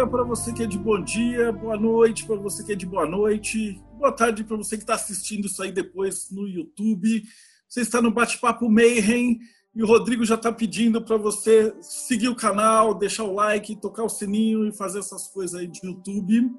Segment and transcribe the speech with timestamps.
[0.00, 2.86] dia para você que é de bom dia, boa noite para você que é de
[2.86, 7.22] boa noite, boa tarde para você que está assistindo isso aí depois no YouTube.
[7.68, 9.38] Você está no Bate-Papo Mayhem
[9.74, 14.02] e o Rodrigo já está pedindo para você seguir o canal, deixar o like, tocar
[14.02, 16.50] o sininho e fazer essas coisas aí de YouTube.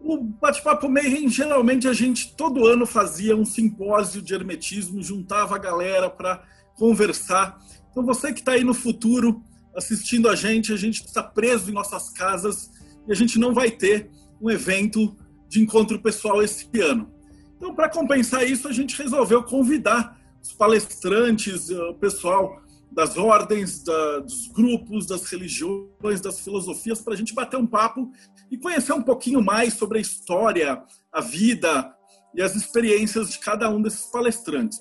[0.00, 5.58] O Bate-Papo Mayhem, geralmente a gente todo ano fazia um simpósio de hermetismo, juntava a
[5.58, 6.42] galera para
[6.74, 7.60] conversar.
[7.92, 9.40] Então você que está aí no futuro
[9.74, 12.70] assistindo a gente, a gente está preso em nossas casas
[13.06, 15.16] e a gente não vai ter um evento
[15.48, 17.10] de encontro pessoal esse ano.
[17.56, 24.20] Então, para compensar isso, a gente resolveu convidar os palestrantes, o pessoal das ordens, da,
[24.20, 28.10] dos grupos, das religiões, das filosofias, para a gente bater um papo
[28.50, 31.94] e conhecer um pouquinho mais sobre a história, a vida
[32.34, 34.80] e as experiências de cada um desses palestrantes.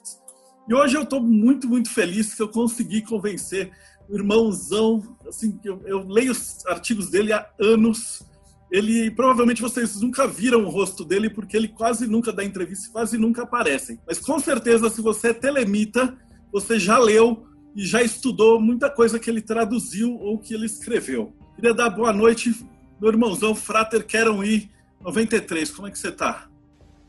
[0.67, 3.71] E hoje eu estou muito, muito feliz que eu consegui convencer
[4.15, 8.23] irmãozão, assim, eu, eu leio os artigos dele há anos.
[8.71, 13.17] Ele provavelmente vocês nunca viram o rosto dele porque ele quase nunca dá entrevista, quase
[13.17, 13.99] nunca aparece.
[14.07, 16.17] Mas com certeza, se você é telemita,
[16.51, 21.33] você já leu e já estudou muita coisa que ele traduziu ou que ele escreveu.
[21.55, 22.53] Queria dar boa noite,
[23.01, 24.69] meu irmãozão Frater Queram Ir
[25.01, 25.71] 93.
[25.71, 26.47] Como é que você está?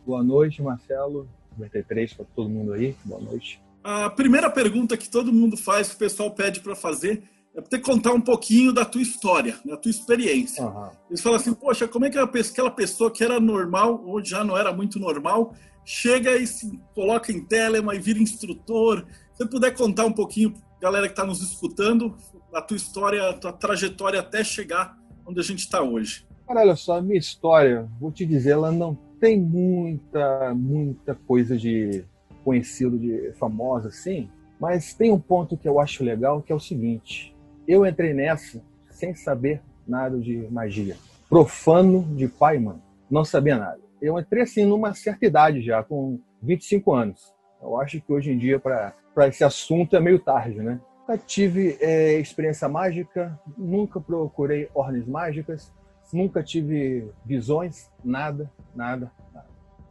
[0.06, 1.28] Boa noite, Marcelo.
[1.58, 2.96] 93 para todo mundo aí.
[3.04, 3.60] Boa noite.
[3.82, 7.22] A primeira pergunta que todo mundo faz, que o pessoal pede para fazer,
[7.54, 10.64] é ter contar um pouquinho da tua história, da tua experiência.
[10.64, 10.90] Uhum.
[11.08, 14.56] Eles falam assim, poxa, como é que aquela pessoa que era normal, ou já não
[14.56, 19.04] era muito normal, chega e se coloca em telema e vira instrutor?
[19.32, 22.16] Se você puder contar um pouquinho, galera que está nos escutando,
[22.54, 24.96] a tua história, a tua trajetória até chegar
[25.26, 26.26] onde a gente está hoje.
[26.46, 31.56] Cara, olha só, a minha história, vou te dizer, ela não tem muita, muita coisa
[31.56, 32.04] de
[32.50, 34.28] conhecido, de famosa assim,
[34.58, 37.32] mas tem um ponto que eu acho legal, que é o seguinte:
[37.66, 40.96] eu entrei nessa sem saber nada de magia,
[41.28, 43.78] profano de pai e mãe, não sabia nada.
[44.02, 47.32] Eu entrei assim numa certa idade já, com 25 anos.
[47.62, 50.80] Eu acho que hoje em dia para esse assunto é meio tarde, né?
[51.00, 55.72] Nunca tive é, experiência mágica, nunca procurei ordens mágicas,
[56.12, 59.12] nunca tive visões, nada, nada,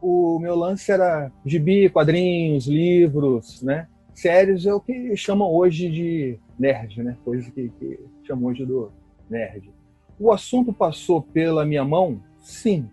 [0.00, 3.88] o meu lance era gibi, quadrinhos, livros, né?
[4.14, 7.16] Séries é o que chamam hoje de nerd, né?
[7.24, 8.92] Coisa que, que chamam hoje do
[9.28, 9.70] nerd.
[10.18, 12.88] O assunto passou pela minha mão, sim,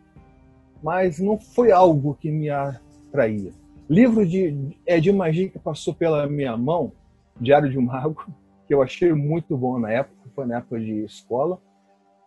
[0.81, 3.51] mas não foi algo que me atraía.
[3.89, 6.91] Livro de, é, de magia que passou pela minha mão,
[7.39, 8.25] Diário de um Mago,
[8.68, 11.59] que eu achei muito bom na época, foi na época de escola,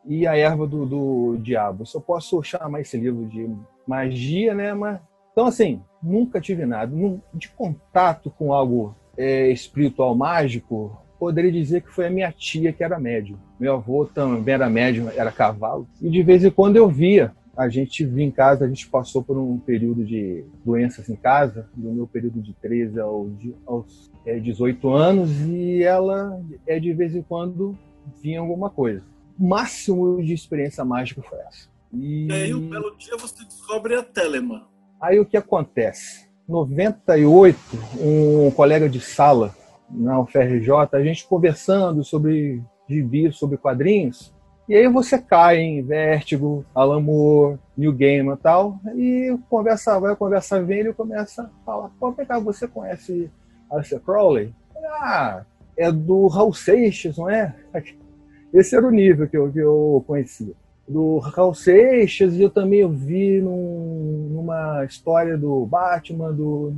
[0.05, 1.85] e A Erva do, do Diabo.
[1.85, 3.49] Só posso chamar esse livro de
[3.91, 4.73] magia, né?
[4.73, 5.01] Mas,
[5.33, 6.93] então, assim, nunca tive nada.
[7.35, 12.85] De contato com algo é, espiritual mágico, poderia dizer que foi a minha tia que
[12.85, 13.37] era médium.
[13.59, 15.89] Meu avô também era médium, era cavalo.
[16.01, 17.33] E de vez em quando eu via.
[17.57, 21.69] A gente vinha em casa, a gente passou por um período de doenças em casa,
[21.77, 23.33] no meu período de 13 aos,
[23.67, 27.77] aos é, 18 anos, e ela, é, de vez em quando,
[28.23, 29.03] vinha alguma coisa.
[29.39, 31.70] O máximo de experiência mágica foi essa.
[31.93, 32.27] E...
[32.27, 34.69] e aí, um belo dia, você descobre a Telema.
[35.01, 36.29] Aí, o que acontece?
[36.49, 37.59] 98,
[38.01, 39.55] um colega de sala
[39.89, 44.35] na UFRJ, a gente conversando sobre gibi, sobre quadrinhos,
[44.69, 50.15] e aí você cai em Vértigo, Alan Moore, New Gaiman e tal, e conversa vai,
[50.15, 53.31] conversa vem, ele começa a falar, pô, vem cá, você conhece
[53.71, 54.55] Alistair Crowley?
[55.01, 55.45] Ah,
[55.77, 57.55] é do Raul Seixas, não é?
[58.53, 60.55] Esse era o nível que eu, que eu conhecia
[60.91, 66.75] do Raul Seixas e eu também vi num, numa história do Batman, do,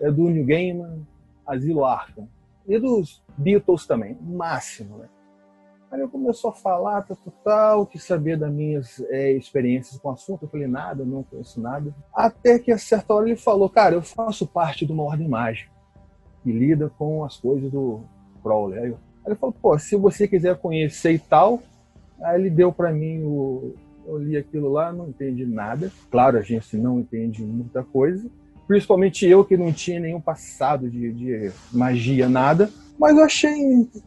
[0.00, 1.04] é, do New Gaiman,
[1.44, 2.28] Asilo Arkham.
[2.68, 5.08] E dos Beatles também, máximo, né?
[5.90, 10.12] Aí eu começou a falar, tal, tal, que saber das minhas é, experiências com o
[10.12, 10.44] assunto.
[10.44, 11.92] Eu falei, nada, não conheço nada.
[12.14, 15.72] Até que a certa hora ele falou, cara, eu faço parte de uma ordem mágica
[16.44, 18.02] que lida com as coisas do
[18.42, 18.78] Crowley.
[18.78, 18.94] Aí,
[19.26, 21.62] ele falou, pô, se você quiser conhecer e tal,
[22.22, 23.74] Aí ele deu para mim o.
[24.06, 25.92] Eu li aquilo lá, não entendi nada.
[26.10, 28.28] Claro, a gente não entende muita coisa.
[28.66, 32.70] Principalmente eu que não tinha nenhum passado de, de magia, nada.
[32.98, 33.52] Mas eu achei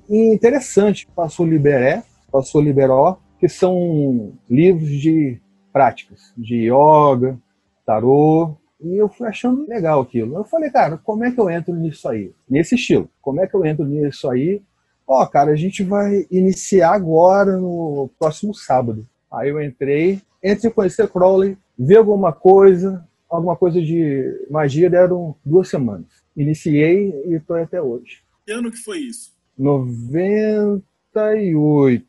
[0.10, 1.08] interessante.
[1.16, 5.40] Passou Liberé, passou Liberó, que são livros de
[5.72, 7.40] práticas, de yoga,
[7.86, 10.36] tarô E eu fui achando legal aquilo.
[10.36, 12.34] Eu falei, cara, como é que eu entro nisso aí?
[12.50, 13.10] Nesse estilo.
[13.22, 14.62] Como é que eu entro nisso aí?
[15.08, 19.06] Ó, oh, cara, a gente vai iniciar agora no próximo sábado.
[19.32, 25.70] Aí eu entrei, entre conhecer Crowley, ver alguma coisa, alguma coisa de magia, deram duas
[25.70, 26.08] semanas.
[26.36, 28.22] Iniciei e estou até hoje.
[28.46, 29.34] Que ano que foi isso?
[29.58, 32.06] 98.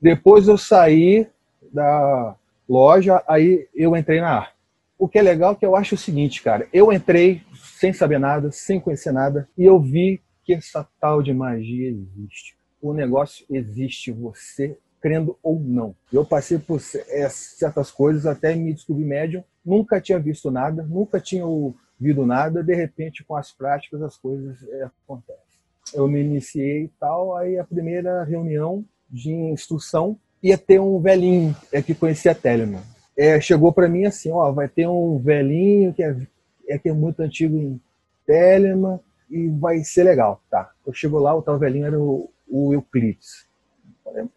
[0.00, 1.26] Depois eu saí
[1.72, 2.36] da
[2.68, 4.54] loja, aí eu entrei na arte.
[4.98, 6.68] O que é legal é que eu acho o seguinte, cara.
[6.72, 10.20] Eu entrei sem saber nada, sem conhecer nada, e eu vi
[10.58, 12.56] que essa tal de magia existe.
[12.80, 15.94] O negócio existe, você crendo ou não.
[16.12, 21.18] Eu passei por é, certas coisas até me descobrir médium, nunca tinha visto nada, nunca
[21.20, 25.40] tinha ouvido nada, de repente com as práticas as coisas é, acontecem.
[25.94, 31.56] Eu me iniciei e tal, aí a primeira reunião de instrução ia ter um velhinho
[31.72, 32.82] é, que conhecia Telemann
[33.20, 36.16] é, chegou para mim assim, ó, vai ter um velhinho que é,
[36.66, 37.78] é, que é muito antigo em
[38.26, 38.98] Telemann
[39.30, 40.70] e vai ser legal, tá?
[40.86, 43.46] Eu chego lá, o tal velhinho era o, o Euclides.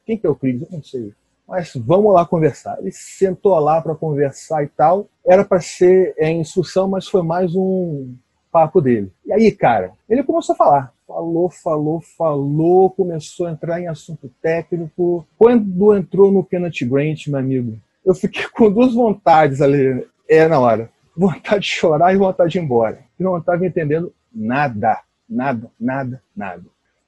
[0.06, 0.62] Quem que é o Euclides?
[0.62, 1.13] Eu não sei.
[1.48, 2.78] Mas vamos lá conversar.
[2.80, 5.07] Ele sentou lá para conversar e tal.
[5.25, 8.16] Era para ser é, instrução, mas foi mais um
[8.51, 9.12] papo dele.
[9.25, 10.94] E aí, cara, ele começou a falar.
[11.07, 15.28] Falou, falou, falou, começou a entrar em assunto técnico.
[15.38, 20.60] Quando entrou no Kenneth Grant, meu amigo, eu fiquei com duas vontades ali, é na
[20.60, 20.89] hora.
[21.16, 23.00] Vontade de chorar e vontade de ir embora.
[23.19, 25.00] Eu não estava entendendo nada,
[25.30, 26.64] nada, nada, nada.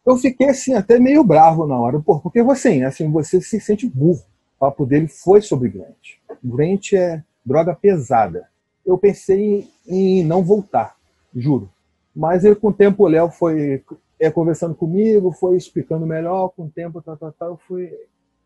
[0.06, 4.24] Eu fiquei assim, até meio bravo na hora, porque você, assim, você se sente burro.
[4.56, 6.18] O papo dele foi sobre Grant.
[6.44, 8.48] Grant é droga pesada.
[8.86, 10.96] Eu pensei em não voltar,
[11.36, 11.70] juro.
[12.16, 13.84] Mas ele, com o tempo, o Léo foi
[14.20, 17.92] é, conversando comigo, foi explicando melhor, com o tempo, tá, tá, tá, eu fui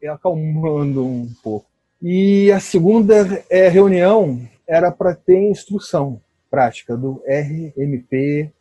[0.07, 1.65] acalmando um pouco.
[2.01, 8.51] E a segunda é, reunião era para ter instrução prática do RMP.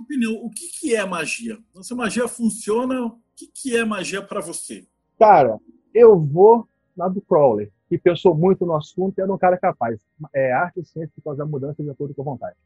[0.00, 1.58] Opinião, o que, que é magia?
[1.70, 4.86] Então, se magia funciona, o que, que é magia para você?
[5.18, 5.58] Cara,
[5.94, 6.66] eu vou
[6.96, 10.00] lá do Crowley, que pensou muito no assunto e era um cara capaz.
[10.34, 12.56] É arte e ciência que causa mudança de acordo com a vontade.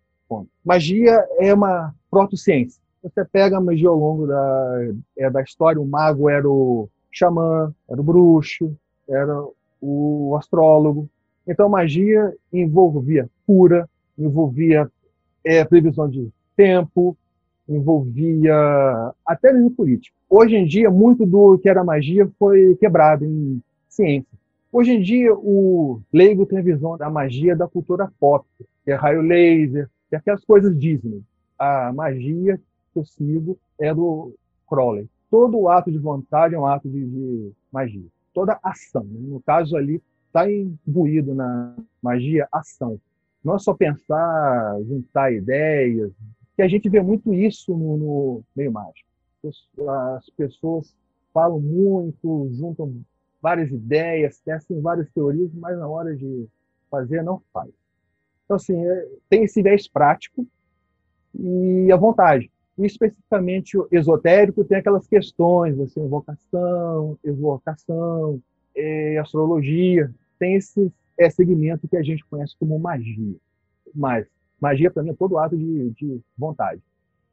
[0.65, 2.81] Magia é uma proto-ciência.
[3.03, 4.79] Você pega a magia ao longo da,
[5.19, 8.75] é, da história, o mago era o xamã, era o bruxo,
[9.09, 9.45] era
[9.81, 11.09] o astrólogo.
[11.47, 14.91] Então, magia envolvia cura, envolvia
[15.45, 17.17] é, previsão de tempo,
[17.69, 18.55] envolvia
[19.27, 20.17] até mesmo política.
[20.29, 24.39] Hoje em dia, muito do que era magia foi quebrado em ciência.
[24.73, 28.45] Hoje em dia, o leigo tem a visão da magia da cultura pop,
[28.85, 31.23] que é raio laser, que é aquelas coisas Disney.
[31.59, 32.61] A magia
[32.93, 34.35] que eu sigo é do
[34.69, 35.09] Crowley.
[35.31, 39.05] Todo ato de vontade é um ato de, de magia toda ação.
[39.05, 39.21] Né?
[39.21, 43.01] No caso ali, está imbuído na magia ação.
[43.43, 46.11] Não é só pensar, juntar ideias,
[46.57, 49.09] que a gente vê muito isso no, no meio mágico.
[50.17, 50.95] As pessoas
[51.33, 53.05] falam muito, juntam
[53.43, 56.47] várias ideias, testam várias teorias, mas na hora de
[56.91, 57.71] fazer não faz.
[58.45, 60.47] Então, assim, é, tem esse viés prático
[61.39, 62.51] e a vontade.
[62.79, 68.41] E especificamente o esotérico tem aquelas questões, assim, invocação, evocação,
[68.75, 73.37] é, astrologia, tem esse é, segmento que a gente conhece como magia.
[73.95, 74.27] Mas
[74.65, 76.81] magia, para mim, é todo ato de, de vontade.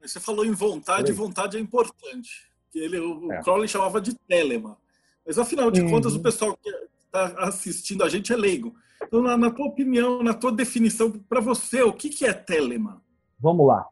[0.01, 2.49] Você falou em vontade, vontade é importante.
[2.73, 3.41] Ele, o é.
[3.41, 4.77] Crowley chamava de telema.
[5.25, 5.89] Mas, afinal de uhum.
[5.89, 6.69] contas, o pessoal que
[7.05, 8.73] está assistindo a gente é leigo.
[9.03, 13.01] Então, na, na tua opinião, na tua definição, para você, o que, que é telema?
[13.39, 13.85] Vamos lá.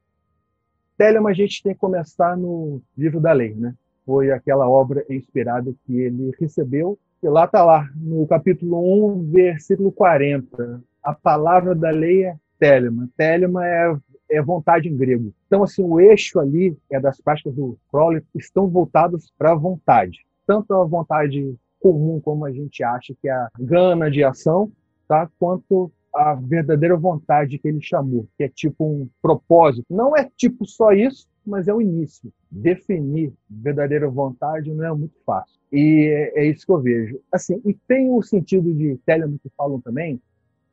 [0.98, 3.74] Telema a gente tem que começar no livro da lei, né?
[4.06, 6.98] Foi aquela obra inspirada que ele recebeu.
[7.22, 10.82] E lá está lá, no capítulo 1, versículo 40.
[11.04, 13.10] A palavra da lei é telema.
[13.18, 13.96] Telema é,
[14.30, 15.34] é vontade em grego.
[15.48, 20.26] Então, assim, o eixo ali é das práticas do Crowley estão voltados para a vontade.
[20.46, 24.72] Tanto a vontade comum, como a gente acha que é a gana de ação,
[25.08, 25.30] tá?
[25.40, 29.86] quanto a verdadeira vontade que ele chamou, que é tipo um propósito.
[29.90, 32.32] Não é tipo só isso, mas é o início.
[32.52, 35.60] Definir verdadeira vontade não é muito fácil.
[35.72, 37.20] E é, é isso que eu vejo.
[37.32, 40.20] Assim, e tem o sentido de Telemann que falam também,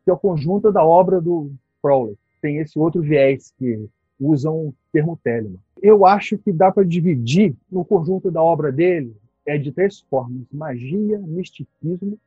[0.04, 1.52] que é o conjunto da obra do
[1.86, 2.16] Crowley.
[2.42, 3.88] Tem esse outro viés que
[4.20, 5.60] usam o termo Telemann.
[5.80, 9.14] Eu acho que dá para dividir no conjunto da obra dele
[9.46, 12.18] é de três formas: magia, misticismo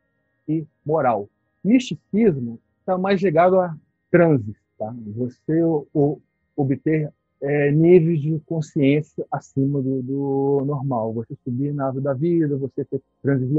[0.47, 1.27] e moral.
[1.63, 3.75] Misticismo está mais ligado a
[4.09, 4.95] transes, tá?
[5.17, 5.61] Você
[5.93, 6.21] o,
[6.55, 7.11] obter
[7.41, 11.13] é, níveis de consciência acima do, do, normal.
[11.13, 13.49] Você subir na árvore da vida, você ter transes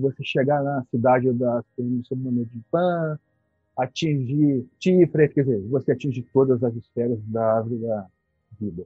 [0.00, 1.62] você chegar na cidade da
[2.04, 3.18] sob de Pan,
[3.76, 8.06] atingir chifre, quer dizer, você atinge todas as esferas da árvore da
[8.58, 8.84] vida.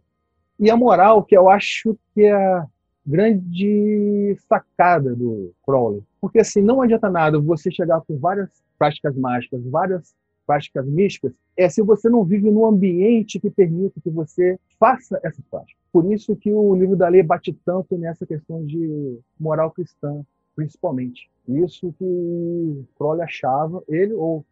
[0.58, 2.66] E a moral, que eu acho que é a
[3.06, 6.02] grande sacada do Crowley.
[6.20, 10.14] Porque assim, não adianta nada você chegar com várias práticas mágicas, várias
[10.46, 15.44] práticas místicas, é se você não vive num ambiente que permita que você faça essas
[15.50, 15.80] práticas.
[15.92, 20.24] Por isso que o livro da lei bate tanto nessa questão de moral cristã,
[20.56, 21.30] principalmente.
[21.48, 24.44] Isso que Crowley achava, ele ou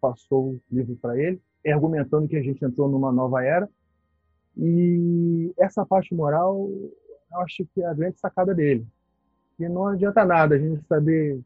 [0.00, 3.68] passou o livro para ele, argumentando que a gente entrou numa nova era.
[4.56, 6.68] E essa parte moral,
[7.32, 8.86] eu acho que é a grande sacada dele.
[9.58, 11.40] E não adianta nada a gente saber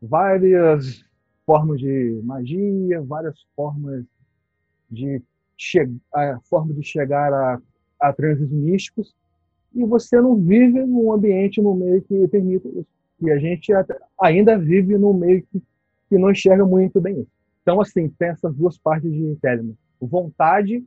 [0.00, 1.04] várias
[1.44, 4.04] formas de magia, várias formas
[4.90, 5.20] de,
[6.12, 7.60] a forma de chegar a,
[8.00, 9.14] a transes místicos,
[9.74, 12.86] e você não vive num ambiente, no meio que permita isso.
[13.20, 13.72] E a gente
[14.20, 15.62] ainda vive num meio que,
[16.14, 17.30] que não enxerga muito bem isso.
[17.62, 19.74] Então, assim, tem essas duas partes de Telemann.
[20.00, 20.84] Vontade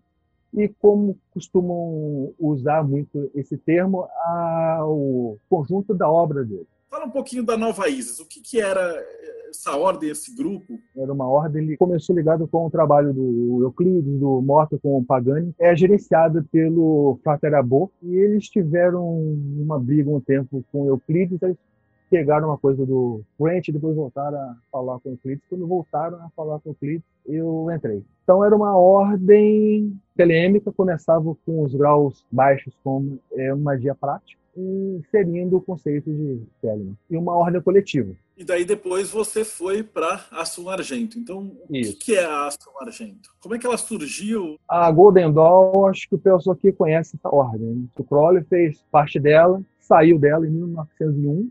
[0.54, 6.66] e como costumam usar muito esse termo, a, o conjunto da obra dele.
[6.90, 8.20] Fala um pouquinho da Nova Isis.
[8.20, 9.06] O que, que era
[9.50, 10.80] essa ordem, esse grupo?
[10.96, 15.04] Era uma ordem, ele começou ligado com o trabalho do Euclides, do Morto com o
[15.04, 15.54] Pagani.
[15.60, 19.06] É gerenciada pelo Frater Abbo e eles tiveram
[19.60, 21.58] uma briga um tempo com Euclides, eles
[22.10, 25.44] pegaram uma coisa do French e depois voltaram a falar com o Euclides.
[25.50, 28.04] Quando voltaram a falar com o Euclides, eu entrei.
[28.24, 35.58] Então era uma ordem telêmica, começava com os graus baixos como é, magia prática, inserindo
[35.58, 36.98] o conceito de Telemann.
[37.10, 38.14] E uma ordem coletiva.
[38.38, 41.18] E daí depois você foi para Assun Argento.
[41.18, 41.94] Então, Isso.
[41.94, 43.30] o que é a Assun Argento?
[43.40, 44.60] Como é que ela surgiu?
[44.68, 47.90] A Golden Dawn, acho que o pessoal aqui conhece essa ordem.
[47.98, 51.50] O Crowley fez parte dela, saiu dela em 1901,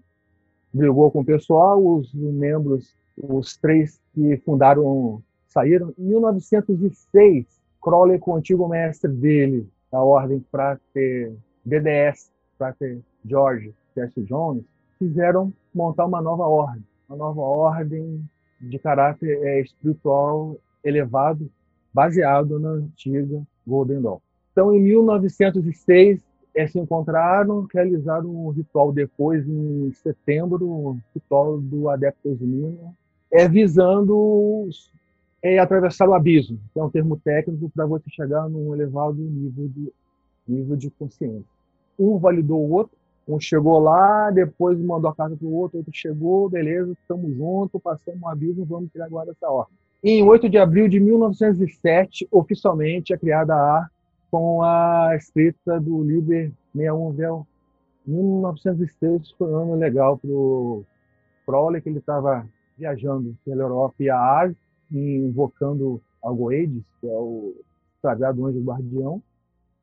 [0.76, 5.92] brigou com o pessoal, os membros, os três que fundaram, saíram.
[5.98, 7.46] Em 1906,
[7.82, 11.32] Crowley com o antigo mestre dele, a ordem Frater
[11.64, 14.22] BDS, Frater George C.S.
[14.22, 14.64] Jones,
[14.98, 18.22] quiseram montar uma nova ordem, uma nova ordem
[18.60, 21.50] de caráter é, espiritual elevado,
[21.92, 24.18] baseado na antiga Golden Dawn.
[24.52, 26.20] Então, em 1906,
[26.56, 32.94] é, se encontraram, realizaram um ritual depois, em setembro, um ritual do Adeptus Unino,
[33.30, 34.66] é, visando
[35.42, 39.68] é, atravessar o abismo, que é um termo técnico para você chegar num elevado nível
[39.68, 39.92] de,
[40.48, 41.44] nível de consciência.
[41.98, 42.96] Um validou o outro,
[43.28, 47.82] um chegou lá, depois mandou a carta para o outro, outro chegou, beleza, estamos juntos,
[47.82, 49.76] passamos um abismo, vamos criar agora essa ordem.
[50.02, 53.90] Em 8 de abril de 1907, oficialmente é criada a
[54.30, 57.46] com a escrita do Liber 61 Vel.
[58.06, 60.84] 1906 foi um ano legal para o
[61.44, 62.46] Crowley, que ele estava
[62.78, 64.56] viajando pela Europa e a Ásia,
[64.90, 67.54] invocando Algoides, que é o
[68.00, 69.22] sagrado anjo guardião.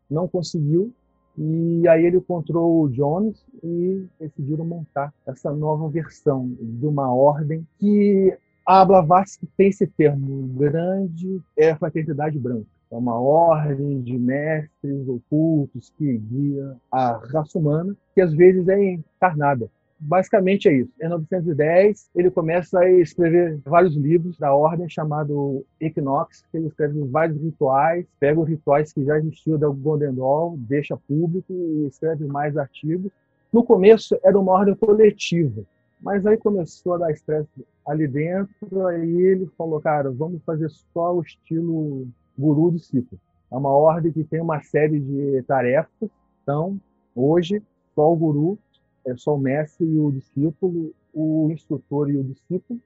[0.09, 0.93] Não conseguiu,
[1.37, 7.65] e aí ele encontrou o Jones e decidiram montar essa nova versão de uma ordem
[7.79, 12.67] que a Blavatsky tem esse termo, grande é a fraternidade branca.
[12.93, 18.79] É uma ordem de mestres ocultos que guia a raça humana, que às vezes é
[18.93, 19.67] encarnada.
[19.99, 20.91] Basicamente é isso.
[21.01, 27.01] Em 1910, ele começa a escrever vários livros da ordem chamado Equinox, que ele escreve
[27.05, 32.25] vários rituais, pega os rituais que já existiam da Golden Dawn, deixa público e escreve
[32.25, 33.11] mais artigos.
[33.51, 35.63] No começo era uma ordem coletiva,
[35.99, 41.15] mas aí começou a dar estresse ali dentro, aí ele falou, cara, vamos fazer só
[41.15, 43.19] o estilo guru discípulo.
[43.51, 46.09] É uma ordem que tem uma série de tarefas.
[46.41, 46.79] Então,
[47.15, 47.61] hoje,
[47.93, 48.57] só o guru,
[49.05, 52.79] é só o mestre e o discípulo, o instrutor e o discípulo.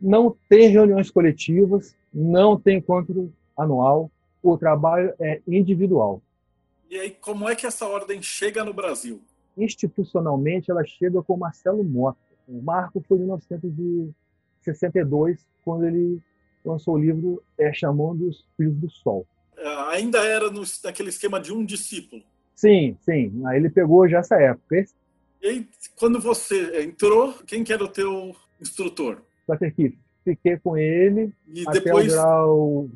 [0.00, 4.10] Não tem reuniões coletivas, não tem encontro anual.
[4.42, 6.20] O trabalho é individual.
[6.90, 9.20] E aí, como é que essa ordem chega no Brasil?
[9.56, 12.18] Institucionalmente, ela chega com Marcelo Mota.
[12.46, 16.22] O marco foi em 1962, quando ele
[16.64, 19.26] lançou o livro é, chamando os Filhos do Sol.
[19.56, 22.22] É, ainda era no, naquele esquema de um discípulo.
[22.54, 23.42] Sim, sim.
[23.46, 24.84] Aí ele pegou já essa época.
[25.40, 29.22] E aí, quando você entrou, quem que era o teu instrutor?
[29.46, 29.96] Pater Kiff.
[30.24, 32.12] Fiquei com ele e até depois...
[32.12, 32.88] o grau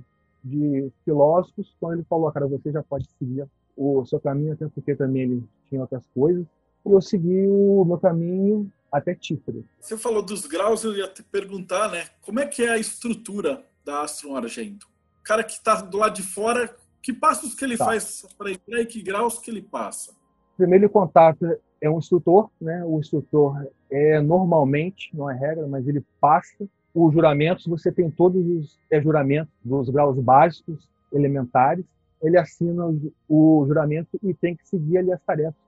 [0.45, 4.95] de filósofos, então ele falou, cara, você já pode seguir o seu caminho, até porque
[4.95, 6.45] também ele tinha outras coisas.
[6.85, 9.65] E eu segui o meu caminho até Tífero.
[9.81, 12.05] Você falou dos graus, eu ia te perguntar, né?
[12.21, 14.87] Como é que é a estrutura da Astron Argento?
[15.21, 17.87] O cara que está do lado de fora, que passos que ele tá.
[17.87, 20.13] faz para entrar e que graus que ele passa?
[20.57, 22.85] Primeiro ele contata é um instrutor, né?
[22.85, 28.47] O instrutor é normalmente, não é regra, mas ele passa os juramentos, você tem todos
[28.47, 31.85] os é, juramentos dos graus básicos, elementares,
[32.23, 35.62] ele assina o, o juramento e tem que seguir ali as tarefas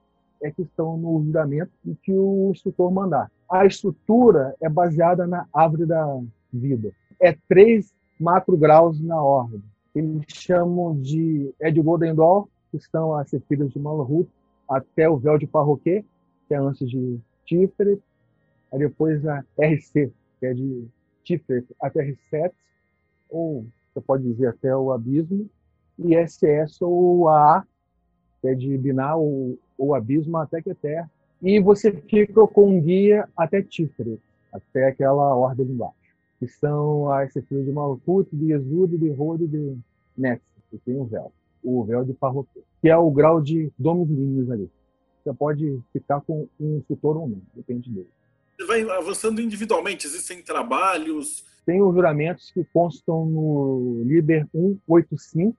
[0.45, 3.31] é que estão no juramento e que o instrutor mandar.
[3.51, 6.21] A estrutura é baseada na árvore da
[6.53, 6.93] vida.
[7.19, 9.63] É três macro graus na ordem.
[9.95, 14.29] Eles chamam de é de Golden Dawn, que estão as filhas de Malhut,
[14.69, 16.05] até o véu de Parroquet,
[16.47, 18.03] que é antes de Tiferet,
[18.71, 20.87] aí depois a RC, que é de
[21.25, 22.53] Tiferet até R7,
[23.31, 25.49] ou você pode dizer até o abismo,
[25.99, 27.65] e SS ou AA,
[28.43, 31.07] que é de Biná ou, ou abismo até Keter,
[31.43, 34.21] e você fica com um guia até Tiferet,
[34.52, 35.95] até aquela ordem embaixo,
[36.38, 39.76] que são as filhas de Malkut, de Yesud, de Rod e de
[40.16, 44.50] Netz, que tem o véu, o véu de Parroquet, que é o grau de domínios
[44.50, 44.71] ali.
[45.23, 48.09] Você pode ficar com um instrutor ou não, depende dele.
[48.57, 51.45] Você vai avançando individualmente, existem trabalhos.
[51.66, 55.57] Tem os juramentos que constam no Liber 185.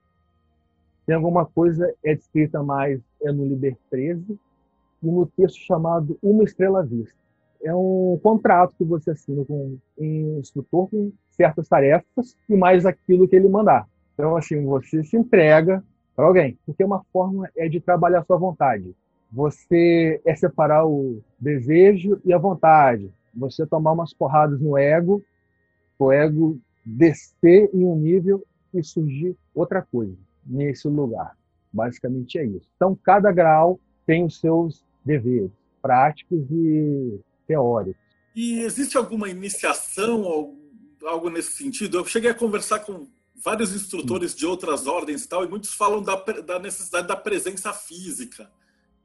[1.06, 4.40] Tem alguma coisa é descrita mais é no Liber 13
[5.04, 7.14] e no texto chamado Uma Estrela Vista.
[7.64, 13.28] É um contrato que você assina com um instrutor com certas tarefas e mais aquilo
[13.28, 13.88] que ele mandar.
[14.14, 15.84] Então, assim, você se entrega
[16.16, 18.96] para alguém, porque uma forma é de trabalhar a sua vontade.
[19.32, 23.12] Você é separar o desejo e a vontade.
[23.36, 25.22] Você tomar umas porradas no ego,
[26.00, 28.44] o ego descer em um nível
[28.74, 30.16] e surgir outra coisa
[30.46, 31.36] nesse lugar.
[31.72, 32.70] Basicamente é isso.
[32.76, 38.02] Então, cada grau tem os seus deveres práticos e teóricos.
[38.36, 40.56] E existe alguma iniciação,
[41.04, 41.98] algo nesse sentido?
[41.98, 46.02] Eu cheguei a conversar com vários instrutores de outras ordens e tal, e muitos falam
[46.02, 48.50] da, da necessidade da presença física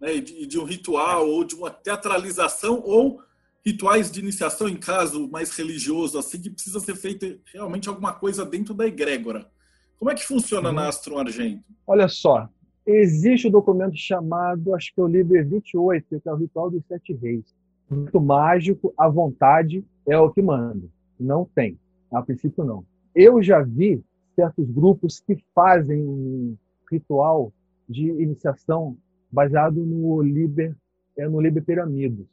[0.01, 3.21] né, de, de um ritual ou de uma teatralização ou
[3.65, 8.45] rituais de iniciação em caso mais religioso assim que precisa ser feita realmente alguma coisa
[8.45, 9.51] dentro da egrégora.
[10.01, 11.63] Como é que funciona na Astro Argento?
[11.87, 12.49] Olha só,
[12.87, 16.71] existe o um documento chamado, acho que é o Liber 28, que é o ritual
[16.71, 17.55] dos sete reis.
[17.91, 20.89] Muito mágico, a vontade é o que manda.
[21.19, 21.79] Não tem,
[22.11, 22.83] a princípio não.
[23.15, 24.03] Eu já vi
[24.35, 26.57] certos grupos que fazem um
[26.91, 27.53] ritual
[27.87, 28.97] de iniciação
[29.31, 30.75] baseado no Liber,
[31.15, 32.27] é, no Liber Piramidos.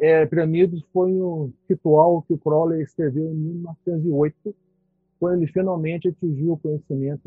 [0.00, 4.52] É, Piramidos foi um ritual que o Crowley escreveu em 1908,
[5.22, 7.20] quando ele finalmente atingiu o conhecimento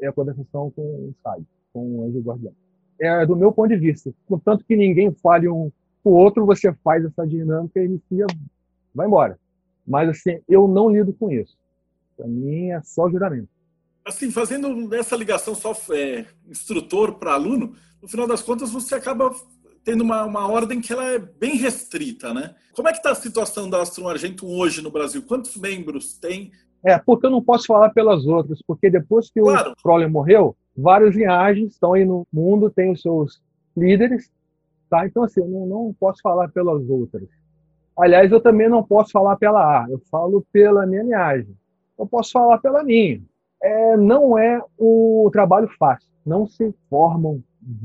[0.00, 1.38] e a, conversação com o Sai,
[1.72, 2.52] com o anjo guardião.
[3.00, 4.12] É do meu ponto de vista.
[4.26, 5.70] Contanto que ninguém fale um
[6.02, 8.26] o outro, você faz essa dinâmica e inicia,
[8.92, 9.38] vai embora.
[9.86, 11.56] Mas assim, eu não lido com isso.
[12.16, 13.48] Para mim é só juramento.
[14.04, 19.30] Assim, fazendo essa ligação só é, instrutor para aluno, no final das contas você acaba
[19.84, 22.56] tendo uma, uma ordem que ela é bem restrita, né?
[22.72, 25.22] Como é que está a situação da Astro Argento hoje no Brasil?
[25.22, 26.50] Quantos membros tem?
[26.86, 29.72] É, porque eu não posso falar pelas outras, porque depois que claro.
[29.72, 33.42] o Crowley morreu, várias linhagens estão aí no mundo, tem os seus
[33.76, 34.30] líderes,
[34.88, 35.04] tá?
[35.04, 37.28] Então, assim, eu não, não posso falar pelas outras.
[37.98, 41.56] Aliás, eu também não posso falar pela A, eu falo pela minha linhagem.
[41.98, 43.20] Eu posso falar pela minha.
[43.60, 46.08] É, não é um trabalho fácil.
[46.24, 47.42] Não se formam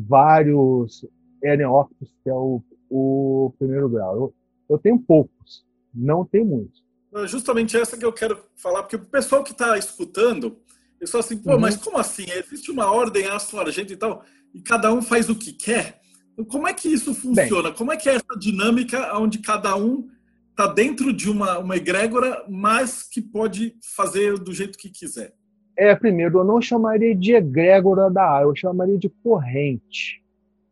[0.08, 1.04] vários
[1.42, 4.16] neófitos, que é o, o primeiro grau.
[4.16, 4.34] Eu,
[4.70, 6.81] eu tenho poucos, não tem muitos.
[7.26, 10.58] Justamente essa que eu quero falar, porque o pessoal que está escutando,
[11.00, 11.60] eu sou assim, pô, uhum.
[11.60, 12.26] mas como assim?
[12.30, 16.00] Existe uma ordem astro argento e tal, e cada um faz o que quer?
[16.47, 17.69] Como é que isso funciona?
[17.69, 20.10] Bem, como é que é essa dinâmica onde cada um
[20.50, 25.34] está dentro de uma, uma egrégora, mas que pode fazer do jeito que quiser?
[25.78, 30.21] É, primeiro, eu não chamaria de egrégora da A, eu chamaria de corrente.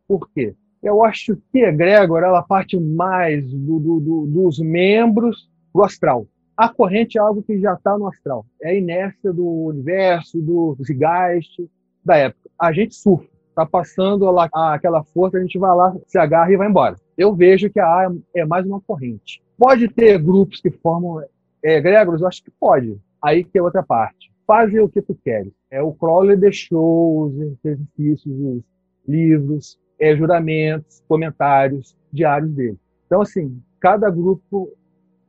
[0.08, 0.56] Por quê?
[0.82, 5.49] Eu acho que egrégora ela parte mais do, do, do, dos membros
[5.80, 6.28] do astral.
[6.58, 8.46] A corrente é algo que já está no astral.
[8.62, 11.70] É a inércia do universo, do zeitgeist
[12.04, 12.50] da época.
[12.60, 13.30] A gente surfa.
[13.48, 16.96] Está passando lá, aquela força, a gente vai lá, se agarra e vai embora.
[17.18, 19.42] Eu vejo que a A é mais uma corrente.
[19.58, 21.22] Pode ter grupos que formam
[21.63, 22.22] é, egrégoras?
[22.22, 22.98] Eu acho que pode.
[23.22, 25.54] Aí que é outra parte fazer o que tu queres.
[25.70, 28.63] É, o Crowley deixou os exercícios, os
[29.08, 32.78] livros, é, juramentos, comentários diários dele.
[33.06, 34.72] Então, assim, cada grupo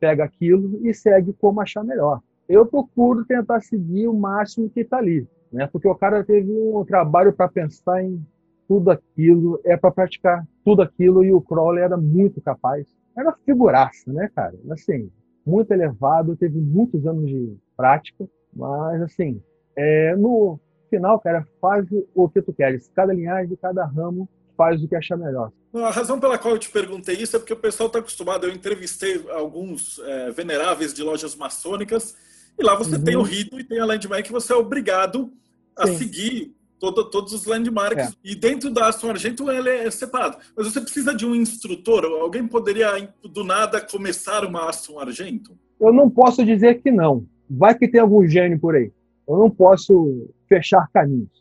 [0.01, 2.21] pega aquilo e segue como achar melhor.
[2.49, 5.69] Eu procuro tentar seguir o máximo que está ali, né?
[5.71, 8.25] porque o cara teve um trabalho para pensar em
[8.67, 12.87] tudo aquilo, é para praticar tudo aquilo, e o Crowley era muito capaz.
[13.17, 14.55] Era figuraça, né, cara?
[14.71, 15.11] Assim,
[15.45, 19.43] muito elevado, teve muitos anos de prática, mas, assim,
[19.77, 20.59] é, no
[20.89, 22.89] final, cara, faz o que tu queres.
[22.95, 24.29] Cada linhagem, cada ramo
[24.61, 25.51] faz o que achar melhor.
[25.75, 28.47] A razão pela qual eu te perguntei isso é porque o pessoal está acostumado.
[28.47, 32.15] Eu entrevistei alguns é, veneráveis de lojas maçônicas
[32.59, 33.05] e lá você uhum.
[33.05, 35.33] tem o rito e tem a landmark que você é obrigado
[35.75, 35.97] a Sim.
[35.97, 38.09] seguir todo, todos os landmarks.
[38.09, 38.13] É.
[38.23, 40.37] E dentro da Aston Argento ele é separado.
[40.55, 42.05] Mas você precisa de um instrutor?
[42.05, 45.57] Alguém poderia, do nada, começar uma Aston Argento?
[45.81, 47.25] Eu não posso dizer que não.
[47.49, 48.93] Vai que tem algum gênio por aí.
[49.27, 51.40] Eu não posso fechar caminhos.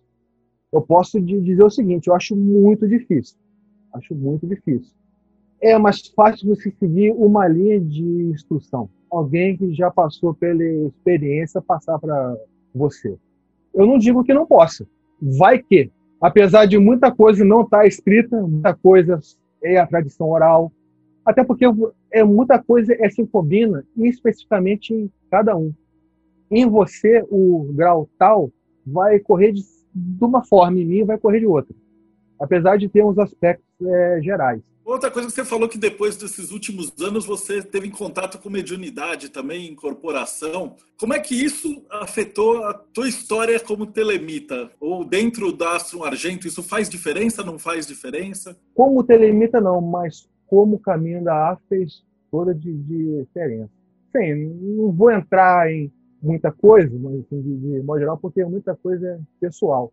[0.72, 3.38] Eu posso dizer o seguinte: eu acho muito difícil.
[3.94, 4.94] Acho muito difícil.
[5.62, 8.90] É mais fácil você seguir uma linha de instrução.
[9.10, 12.38] Alguém que já passou pela experiência passar para
[12.74, 13.18] você.
[13.74, 14.88] Eu não digo que não possa.
[15.22, 19.20] Vai que, apesar de muita coisa não estar tá escrita, muita coisa
[19.62, 20.72] é a tradição oral,
[21.26, 21.66] até porque
[22.12, 25.74] é muita coisa é se combina especificamente em cada um.
[26.50, 28.52] Em você, o grau tal
[28.86, 29.62] vai correr de,
[29.94, 31.76] de uma forma, em mim vai correr de outra.
[32.40, 34.62] Apesar de ter uns aspectos é, gerais.
[34.90, 38.50] Outra coisa que você falou que depois desses últimos anos você teve em contato com
[38.50, 40.76] mediunidade também, incorporação.
[41.00, 44.72] Como é que isso afetou a tua história como telemita?
[44.80, 48.58] Ou dentro da Astro Argento, isso faz diferença, não faz diferença?
[48.74, 53.70] Como telemita não, mas como caminho da A fez toda de, de diferença.
[54.12, 54.34] Sim,
[54.76, 59.08] não vou entrar em muita coisa, mas assim, de, de modo geral, porque muita coisa
[59.08, 59.92] é pessoal.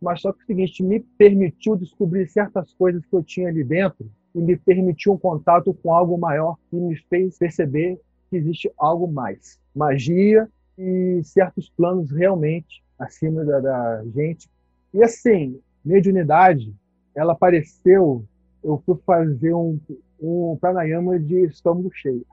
[0.00, 4.10] Mas só que o seguinte, me permitiu descobrir certas coisas que eu tinha ali dentro
[4.34, 7.98] e me permitiu um contato com algo maior que me fez perceber
[8.28, 9.58] que existe algo mais.
[9.74, 10.48] Magia
[10.78, 14.48] e certos planos realmente acima da, da gente.
[14.92, 16.74] E assim, mediunidade,
[17.14, 18.24] ela apareceu,
[18.62, 19.78] eu fui fazer um,
[20.20, 22.24] um pranayama de estômago cheio.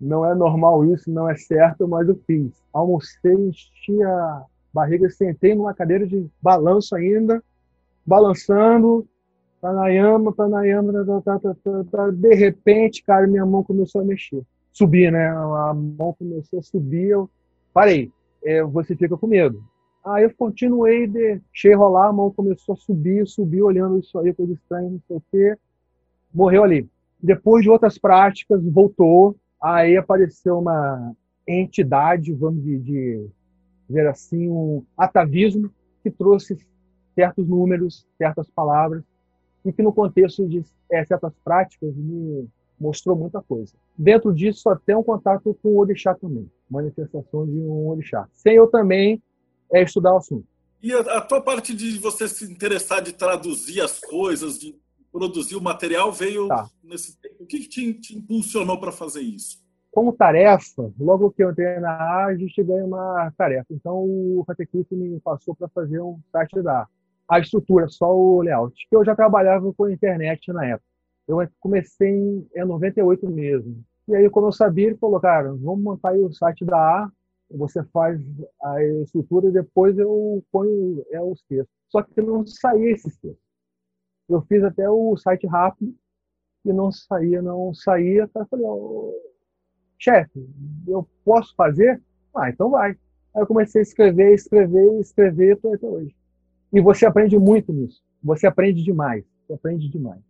[0.00, 2.52] Não é normal isso, não é certo, mas eu fiz.
[2.72, 7.42] Almocei, enchi a barriga, sentei numa cadeira de balanço ainda,
[8.06, 9.06] balançando,
[9.60, 14.42] pranayama, pranayama, tá, tá, tá, tá, tá, de repente, cara, minha mão começou a mexer.
[14.72, 15.28] Subir, né?
[15.28, 17.28] A mão começou a subir, eu
[17.72, 18.12] parei.
[18.44, 19.62] É, você fica com medo.
[20.04, 24.52] Aí eu continuei, deixei rolar, a mão começou a subir, subir, olhando isso aí, coisa
[24.52, 25.56] estranha, não sei o quê.
[26.32, 26.88] Morreu ali.
[27.20, 29.34] Depois de outras práticas, voltou.
[29.60, 31.14] Aí apareceu uma
[31.46, 35.70] entidade, vamos dizer assim, um atavismo,
[36.02, 36.56] que trouxe
[37.14, 39.02] certos números, certas palavras,
[39.64, 42.48] e que no contexto de é, certas práticas me
[42.80, 43.74] mostrou muita coisa.
[43.96, 48.28] Dentro disso, só tem um contato com o orixá também, manifestação de um orixá.
[48.32, 49.20] Sem eu também
[49.72, 50.46] é, estudar o assunto.
[50.80, 54.76] E a, a tua parte de você se interessar de traduzir as coisas, de
[55.10, 56.68] produzir o material, veio tá.
[56.82, 57.37] nesse tempo.
[57.48, 59.58] Que, que te, te impulsionou para fazer isso?
[59.90, 63.66] Como tarefa, logo que eu entrei na A, a gente ganha uma tarefa.
[63.70, 66.88] Então, o Catequista me passou para fazer um site da A
[67.28, 68.74] a estrutura, só o layout.
[68.90, 70.88] Eu já trabalhava com internet na época.
[71.28, 73.84] Eu comecei em, em 98 mesmo.
[74.08, 77.10] E aí, como eu sabia, ele falou, cara, vamos montar aí o site da A,
[77.50, 78.18] você faz
[78.62, 81.68] a estrutura e depois eu ponho é, os textos.
[81.90, 83.46] Só que não saía esses textos.
[84.26, 85.94] Eu fiz até o site rápido
[86.70, 88.28] e não saía, não saía.
[88.34, 89.14] Eu falei, oh,
[89.98, 90.48] chefe,
[90.86, 92.00] eu posso fazer?
[92.34, 92.90] Ah, então vai.
[93.34, 96.14] Aí eu comecei a escrever, escrever, escrever, estou até hoje.
[96.72, 98.02] E você aprende muito nisso.
[98.22, 99.24] Você aprende demais.
[99.46, 100.20] Você aprende demais.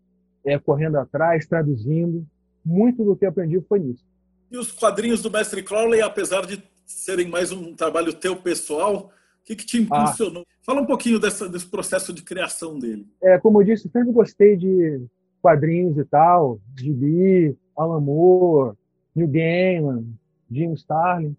[0.45, 2.27] É correndo atrás, traduzindo.
[2.65, 4.05] Muito do que aprendi foi nisso.
[4.51, 9.11] E os quadrinhos do Mestre Crowley, apesar de serem mais um trabalho teu pessoal,
[9.43, 10.43] o que, que te impulsionou?
[10.43, 10.55] Ah.
[10.63, 13.07] Fala um pouquinho dessa, desse processo de criação dele.
[13.23, 15.07] É, como eu disse, sempre gostei de
[15.41, 18.77] quadrinhos e tal, Lee, Alan Moore,
[19.15, 20.07] Neil Gaiman,
[20.51, 21.37] Jim Starlin.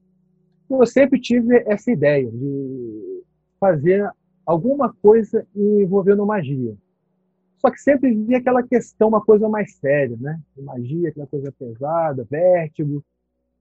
[0.69, 3.23] Eu sempre tive essa ideia de
[3.59, 4.09] fazer
[4.45, 6.75] alguma coisa envolvendo magia.
[7.57, 10.39] Só que sempre via aquela questão, uma coisa mais séria, né?
[10.57, 13.03] Magia, aquela coisa pesada, vértigo.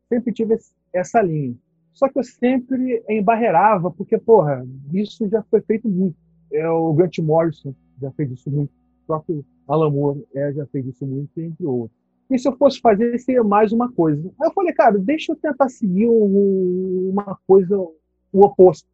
[0.09, 0.57] Sempre tive
[0.93, 1.57] essa linha.
[1.93, 6.17] Só que eu sempre embarreirava, porque, porra, isso já foi feito muito.
[6.53, 8.73] É, o Grant Morrison já fez isso muito.
[9.09, 11.99] O próprio Alan Moore é, já fez isso muito, entre outros.
[12.31, 14.31] E se eu fosse fazer, seria mais uma coisa.
[14.39, 18.87] Aí eu falei, cara, deixa eu tentar seguir uma coisa, o oposto.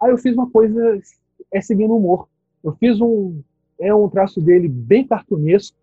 [0.00, 0.98] Aí eu fiz uma coisa
[1.52, 2.26] é seguindo humor.
[2.64, 3.42] Eu fiz um
[3.78, 5.76] é um traço dele bem cartunesco,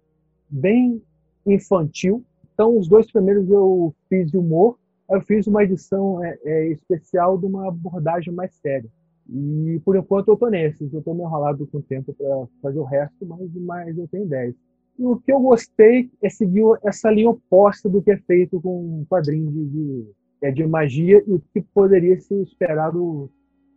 [0.49, 1.01] bem
[1.45, 2.23] infantil.
[2.53, 7.37] Então os dois primeiros eu fiz de humor, eu fiz uma edição é, é, especial
[7.37, 8.89] de uma abordagem mais séria.
[9.29, 12.79] E por enquanto eu estou nesses, eu estou me enrolado com o tempo para fazer
[12.79, 14.55] o resto, mas, mas eu tenho 10.
[14.99, 19.01] E o que eu gostei é seguir essa linha oposta do que é feito com
[19.01, 20.11] um quadrinho de, de,
[20.41, 23.29] é, de magia e o que poderia ser esperado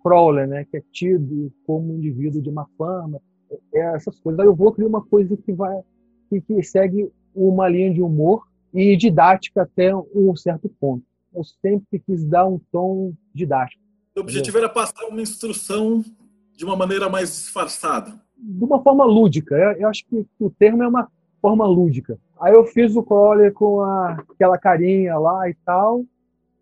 [0.02, 3.20] Crowley, né, que é tido como um indivíduo de má fama,
[3.74, 4.40] é essas coisas.
[4.40, 5.82] Aí eu vou criar uma coisa que vai
[6.30, 11.04] que, que segue uma linha de humor e didática até um certo ponto.
[11.34, 13.79] Eu sempre quis dar um tom didático.
[14.16, 16.04] O objetivo era passar uma instrução
[16.56, 18.20] de uma maneira mais disfarçada.
[18.36, 19.54] De uma forma lúdica.
[19.54, 21.08] Eu, eu acho que o termo é uma
[21.40, 22.18] forma lúdica.
[22.40, 26.04] Aí eu fiz o Crowley com a, aquela carinha lá e tal,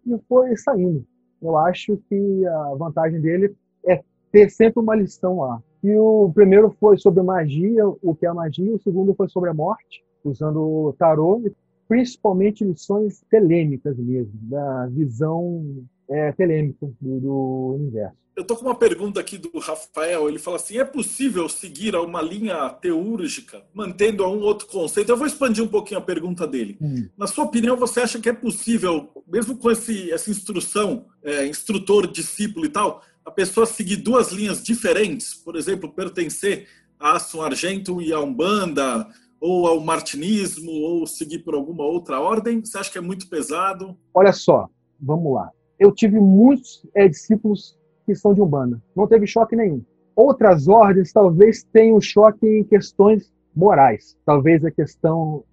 [0.07, 1.05] e foi saindo.
[1.41, 3.57] Eu acho que a vantagem dele
[3.87, 5.63] é ter sempre uma lição lá.
[5.83, 9.49] E o primeiro foi sobre magia, o que é a magia, o segundo foi sobre
[9.49, 11.43] a morte, usando o tarô,
[11.89, 15.65] principalmente lições telêmicas mesmo, da visão
[16.11, 18.17] é, telêmica do, do universo.
[18.39, 20.29] Eu estou com uma pergunta aqui do Rafael.
[20.29, 25.11] Ele fala assim: é possível seguir uma linha teúrgica mantendo um outro conceito?
[25.11, 26.79] Eu vou expandir um pouquinho a pergunta dele.
[26.81, 27.09] Hum.
[27.17, 32.07] Na sua opinião, você acha que é possível, mesmo com esse, essa instrução, é, instrutor,
[32.07, 35.35] discípulo e tal, a pessoa seguir duas linhas diferentes?
[35.35, 39.09] Por exemplo, pertencer a Aston Argento e a Umbanda,
[39.41, 42.65] ou ao martinismo, ou seguir por alguma outra ordem?
[42.65, 43.99] Você acha que é muito pesado?
[44.15, 44.69] Olha só,
[45.01, 45.51] vamos lá.
[45.79, 48.83] Eu tive muitos é, discípulos que são de Umbanda.
[48.97, 49.83] Não teve choque nenhum.
[50.17, 54.17] Outras ordens talvez tenham choque em questões morais.
[54.25, 55.45] Talvez a questão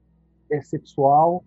[0.49, 1.43] é sexual.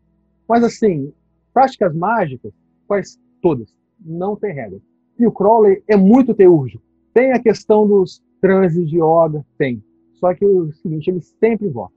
[0.49, 1.13] Mas, assim,
[1.53, 2.53] práticas mágicas,
[2.87, 4.81] quais todas, não tem regra.
[5.19, 6.83] E o Crowley é muito teúrgico.
[7.13, 9.83] Tem a questão dos transes de yoga, tem.
[10.15, 11.95] Só que o seguinte, ele sempre invoca.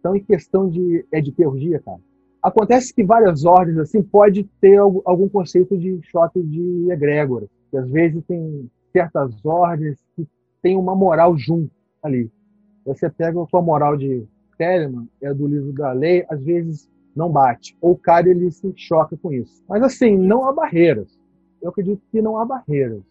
[0.00, 2.00] Então, em questão de, é de teurgia, cara,
[2.44, 7.90] acontece que várias ordens assim pode ter algum conceito de choque de egrégora que às
[7.90, 10.28] vezes tem certas ordens que
[10.62, 12.30] tem uma moral junto ali.
[12.84, 14.24] Você pega a moral de
[14.56, 17.76] Telemann, é do livro da lei, às vezes não bate.
[17.80, 19.64] Ou o cara ele se choca com isso.
[19.68, 21.18] Mas assim, não há barreiras.
[21.60, 23.02] Eu acredito que não há barreiras.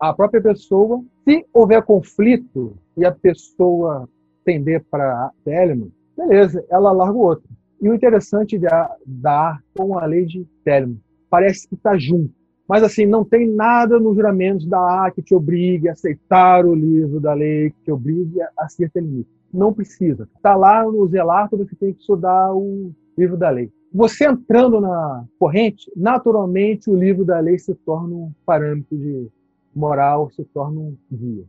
[0.00, 4.08] A própria pessoa, se houver conflito e a pessoa
[4.44, 7.48] tender para Telemann, beleza, ela larga o outro.
[7.82, 8.68] E o interessante de
[9.04, 12.32] dar com a lei de Telemann, parece que está junto.
[12.68, 16.76] Mas, assim, não tem nada nos juramentos da A que te obrigue a aceitar o
[16.76, 19.28] livro da lei, que te obrigue a ser limite.
[19.52, 20.28] Não precisa.
[20.36, 23.68] Está lá no zelato, você tem que estudar o livro da lei.
[23.92, 29.28] Você entrando na corrente, naturalmente o livro da lei se torna um parâmetro de
[29.74, 31.44] moral, se torna um guia.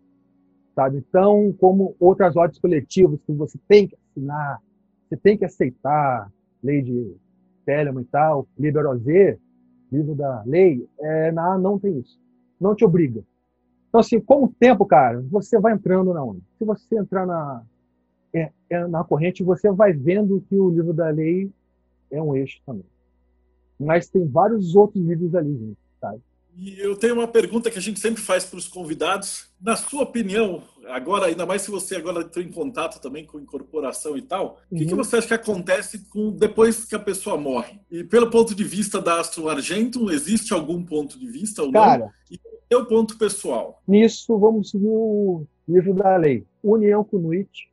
[0.75, 0.97] Sabe?
[1.07, 4.59] Então, como outras ordens coletivas que você tem que assinar,
[5.13, 6.31] você tem que aceitar,
[6.63, 7.15] lei de
[7.65, 9.37] Telemann e tal, Liberosé,
[9.91, 12.19] livro da lei, é, na, não tem isso.
[12.59, 13.23] Não te obriga.
[13.89, 16.39] Então, assim, com o tempo, cara, você vai entrando na onda.
[16.57, 17.63] Se você entrar na,
[18.33, 21.51] é, é, na corrente, você vai vendo que o livro da lei
[22.09, 22.85] é um eixo também.
[23.79, 26.21] Mas tem vários outros livros ali, gente, sabe?
[26.55, 29.47] E eu tenho uma pergunta que a gente sempre faz para os convidados.
[29.59, 34.17] Na sua opinião, agora, ainda mais se você agora entrou em contato também com incorporação
[34.17, 34.97] e tal, o que, que, uhum.
[34.97, 37.79] você acha que acontece com depois que a pessoa morre?
[37.89, 42.05] E pelo ponto de vista da Astro Argento, existe algum ponto de vista ou Cara,
[42.05, 42.11] não?
[42.29, 43.81] E o ponto pessoal?
[43.87, 46.43] Nisso, vamos seguir o livro da lei.
[46.63, 47.69] União com Nuit,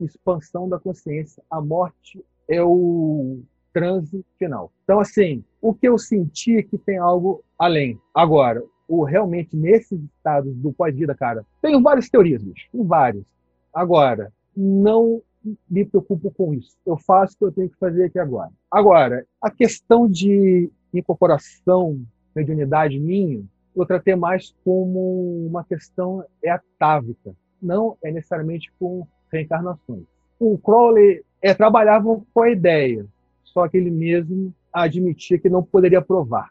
[0.00, 1.42] expansão da consciência.
[1.50, 3.40] A morte é o
[3.72, 4.70] transe final.
[4.84, 7.98] Então, assim, o que eu senti é que tem algo além.
[8.14, 13.24] Agora, o realmente nesses estados do pós-vida, cara, tenho bicho, tem várias.
[13.72, 15.22] Agora, não
[15.70, 16.76] me preocupo com isso.
[16.84, 18.50] Eu faço o que eu tenho que fazer aqui agora.
[18.70, 21.98] Agora, a questão de incorporação,
[22.36, 23.42] mediunidade minha,
[23.74, 30.04] eu tratei mais como uma questão atávica, não é necessariamente com reencarnações.
[30.38, 33.06] O Crowley é, trabalhava com a ideia
[33.54, 36.50] só que ele mesmo admitia que não poderia provar.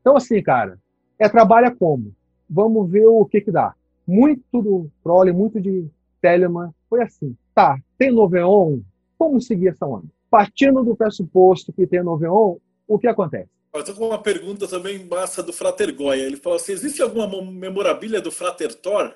[0.00, 0.78] Então, assim, cara,
[1.18, 2.14] é trabalha como?
[2.48, 3.74] Vamos ver o que que dá.
[4.06, 5.86] Muito do Crowley, muito de
[6.20, 7.36] Telemann foi assim.
[7.54, 8.80] Tá, tem Noveon,
[9.18, 10.06] vamos seguir essa onda.
[10.30, 13.50] Partindo do pressuposto que tem Noveon, o que acontece?
[13.74, 16.22] Eu estou com uma pergunta também massa do Frater Goya.
[16.22, 19.14] Ele falou assim: existe alguma memorabilia do Frater Thor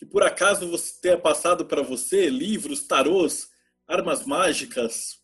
[0.00, 2.30] que por acaso você tenha passado para você?
[2.30, 3.50] Livros, tarôs,
[3.86, 5.19] armas mágicas,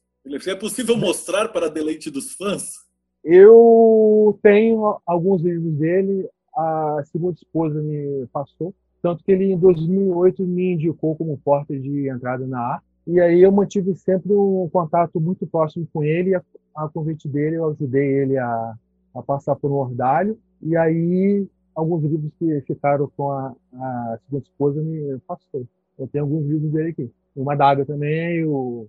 [0.47, 2.87] é possível mostrar para deleite dos fãs?
[3.25, 10.43] Eu tenho alguns livros dele, a segunda esposa me passou, tanto que ele em 2008
[10.45, 12.87] me indicou como porta de entrada na arte.
[13.07, 16.43] E aí eu mantive sempre um contato muito próximo com ele, a,
[16.77, 18.75] a convite dele eu ajudei ele a,
[19.15, 20.39] a passar por um ordalho.
[20.63, 25.67] E aí alguns livros que ficaram com a, a segunda esposa me passou.
[25.99, 27.11] Eu tenho alguns livros dele aqui.
[27.35, 28.89] Uma daga também, o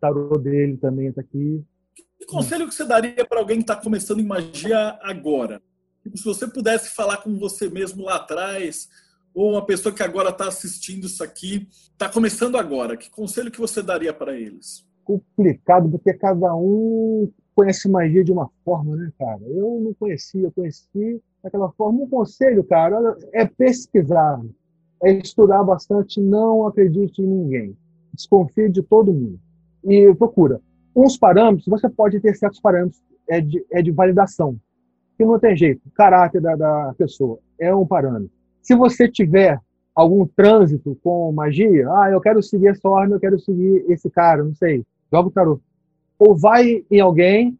[0.00, 1.64] tarô dele também está aqui.
[2.18, 5.62] Que conselho que você daria para alguém que está começando em magia agora?
[6.02, 8.88] Tipo, se você pudesse falar com você mesmo lá atrás,
[9.34, 13.60] ou uma pessoa que agora está assistindo isso aqui, está começando agora, que conselho que
[13.60, 14.86] você daria para eles?
[15.04, 19.40] Complicado, porque cada um conhece magia de uma forma, né, cara?
[19.42, 22.02] Eu não conhecia, eu conheci daquela forma.
[22.02, 24.40] Um conselho, cara, é pesquisar,
[25.02, 27.76] é estudar bastante, não acredite em ninguém.
[28.12, 29.40] Desconfie de todo mundo.
[29.88, 30.60] E procura.
[30.94, 34.56] Uns parâmetros, você pode ter certos parâmetros, é de, é de validação,
[35.16, 35.80] que não tem jeito.
[35.86, 38.30] O caráter da, da pessoa é um parâmetro.
[38.62, 39.58] Se você tiver
[39.94, 44.44] algum trânsito com magia, ah, eu quero seguir essa ordem, eu quero seguir esse cara,
[44.44, 45.60] não sei, joga o tarô.
[46.18, 47.58] Ou vai em alguém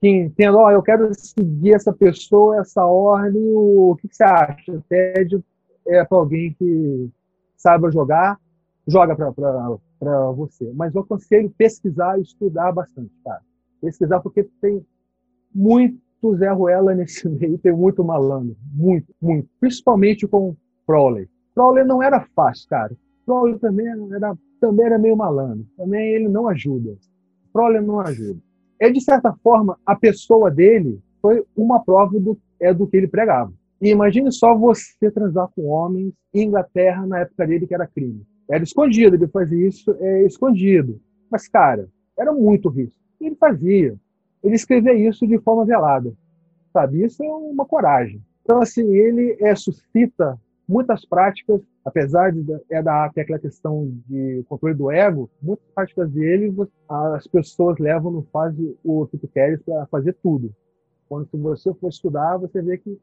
[0.00, 4.24] que entenda, ó, oh, eu quero seguir essa pessoa, essa ordem, o que, que você
[4.24, 4.84] acha?
[4.88, 5.42] Pede
[5.86, 7.10] é, para alguém que
[7.56, 8.38] saiba jogar,
[8.86, 9.32] joga para
[10.34, 10.70] você.
[10.74, 13.40] Mas eu aconselho pesquisar e estudar bastante, cara.
[13.80, 14.84] Pesquisar porque tem
[15.54, 18.56] muito Zé Ruela nesse meio, tem muito malandro.
[18.72, 19.48] Muito, muito.
[19.60, 20.56] Principalmente com
[20.86, 21.28] Crowley.
[21.54, 22.96] Crowley não era fácil, cara.
[23.24, 25.66] Crowley também era, também era meio malandro.
[25.76, 26.96] Também ele não ajuda.
[27.52, 28.38] Crowley não ajuda.
[28.78, 33.08] É, de certa forma, a pessoa dele foi uma prova do, é, do que ele
[33.08, 33.52] pregava.
[33.80, 38.24] E imagine só você transar com homens em Inglaterra na época dele, que era crime.
[38.48, 41.00] Era escondido, ele fazia isso é, escondido.
[41.30, 43.00] Mas, cara, era muito risco.
[43.20, 43.96] Ele fazia.
[44.42, 46.12] Ele escrevia isso de forma velada.
[46.72, 47.04] Sabe?
[47.04, 48.22] Isso é uma coragem.
[48.42, 54.74] Então, assim, ele é, suscita muitas práticas, apesar de é da aquela questão de controle
[54.74, 56.52] do ego, muitas práticas dele
[56.88, 60.54] as pessoas levam no fase o que tu queres para fazer tudo.
[61.08, 62.98] Quando você for estudar, você vê que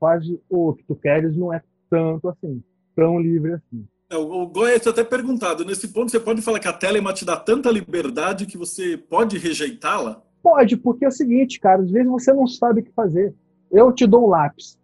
[0.00, 2.62] fase o que tu queres não é tanto assim,
[2.96, 3.86] tão livre assim.
[4.12, 7.34] É, o Goya até perguntado, nesse ponto você pode falar que a Telema te dá
[7.34, 10.22] tanta liberdade que você pode rejeitá-la?
[10.42, 13.34] Pode, porque é o seguinte, cara, às vezes você não sabe o que fazer.
[13.70, 14.78] Eu te dou um lápis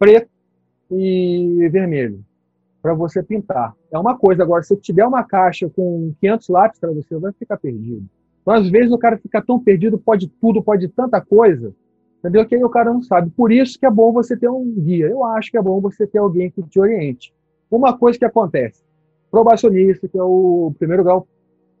[0.00, 0.28] preto
[0.90, 2.24] e vermelho
[2.82, 3.72] para você pintar.
[3.92, 4.42] É uma coisa.
[4.42, 8.04] Agora, se eu te der uma caixa com 500 lápis para você, vai ficar perdido.
[8.40, 11.72] Então, às vezes, o cara fica tão perdido, pode tudo, pode tanta coisa,
[12.18, 12.44] entendeu?
[12.44, 13.30] Que aí o cara não sabe.
[13.30, 15.06] Por isso que é bom você ter um guia.
[15.06, 17.32] Eu acho que é bom você ter alguém que te oriente.
[17.74, 18.84] Uma coisa que acontece,
[19.30, 21.26] probacionista, que é o primeiro grau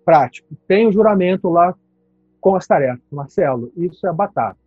[0.04, 1.74] prático, tem um juramento lá
[2.40, 3.04] com as tarefas.
[3.10, 4.58] Marcelo, isso é batata.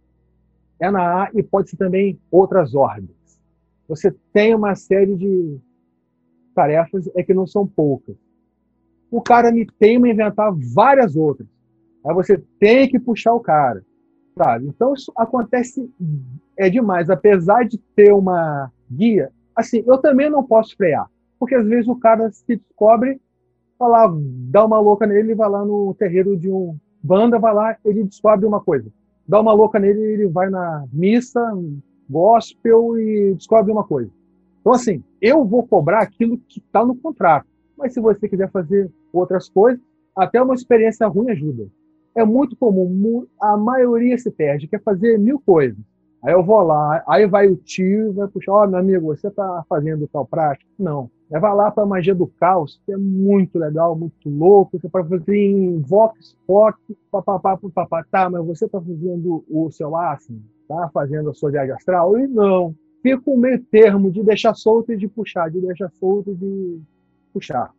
[0.80, 3.26] É na A e pode ser também outras ordens
[3.88, 5.60] você tem uma série de
[6.54, 8.16] tarefas é que não são poucas.
[9.12, 11.48] O cara me teima inventar várias outras.
[12.06, 13.84] Aí você tem que puxar o cara,
[14.38, 14.68] sabe?
[14.68, 15.90] Então isso acontece
[16.58, 19.32] é demais, apesar de ter uma guia.
[19.56, 23.20] Assim, eu também não posso frear, porque às vezes o cara se descobre,
[23.78, 24.14] vai lá,
[24.50, 28.46] dá uma louca nele, vai lá no terreiro de um banda, vai lá, ele descobre
[28.46, 28.90] uma coisa.
[29.28, 31.42] Dá uma louca nele, ele vai na missa,
[32.10, 34.10] gospel e descobre uma coisa.
[34.62, 37.46] Então, assim, eu vou cobrar aquilo que está no contrato.
[37.78, 39.82] Mas se você quiser fazer outras coisas,
[40.16, 41.68] até uma experiência ruim ajuda.
[42.16, 45.78] É muito comum, a maioria se perde, quer fazer mil coisas.
[46.24, 49.28] Aí eu vou lá, aí vai o tio, vai puxar, ó, oh, meu amigo, você
[49.28, 50.66] está fazendo tal prática?
[50.80, 51.12] Não.
[51.30, 54.78] Vai lá para a magia do caos, que é muito legal, muito louco.
[54.80, 56.80] Você pode fazer em Vox, Fox,
[57.12, 58.06] papapá, papapá.
[58.10, 60.40] Tá, mas você está fazendo o seu ácido?
[60.68, 62.76] tá fazendo a sua viagem astral, e não.
[63.02, 66.80] Fica um meio termo de deixar solto e de puxar, de deixar solto e de
[67.34, 67.72] puxar.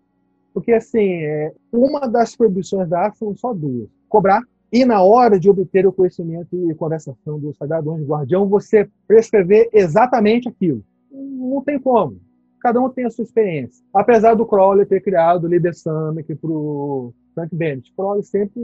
[0.54, 3.88] Porque, assim, é, uma das proibições da arte são só duas.
[4.08, 8.88] Cobrar e, na hora de obter o conhecimento e conversação do Sagrado Anjo Guardião, você
[9.06, 10.82] prescrever exatamente aquilo.
[11.10, 12.20] Não tem como.
[12.60, 13.84] Cada um tem a sua experiência.
[13.92, 17.92] Apesar do Crowley ter criado o Liber para o Frank Bennett.
[17.94, 18.60] Crowley sempre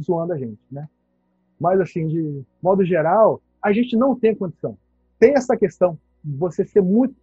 [0.00, 0.88] zoando a gente, né?
[1.58, 4.76] Mas, assim, de modo geral, a gente não tem condição.
[5.18, 7.14] Tem essa questão de você ser muito,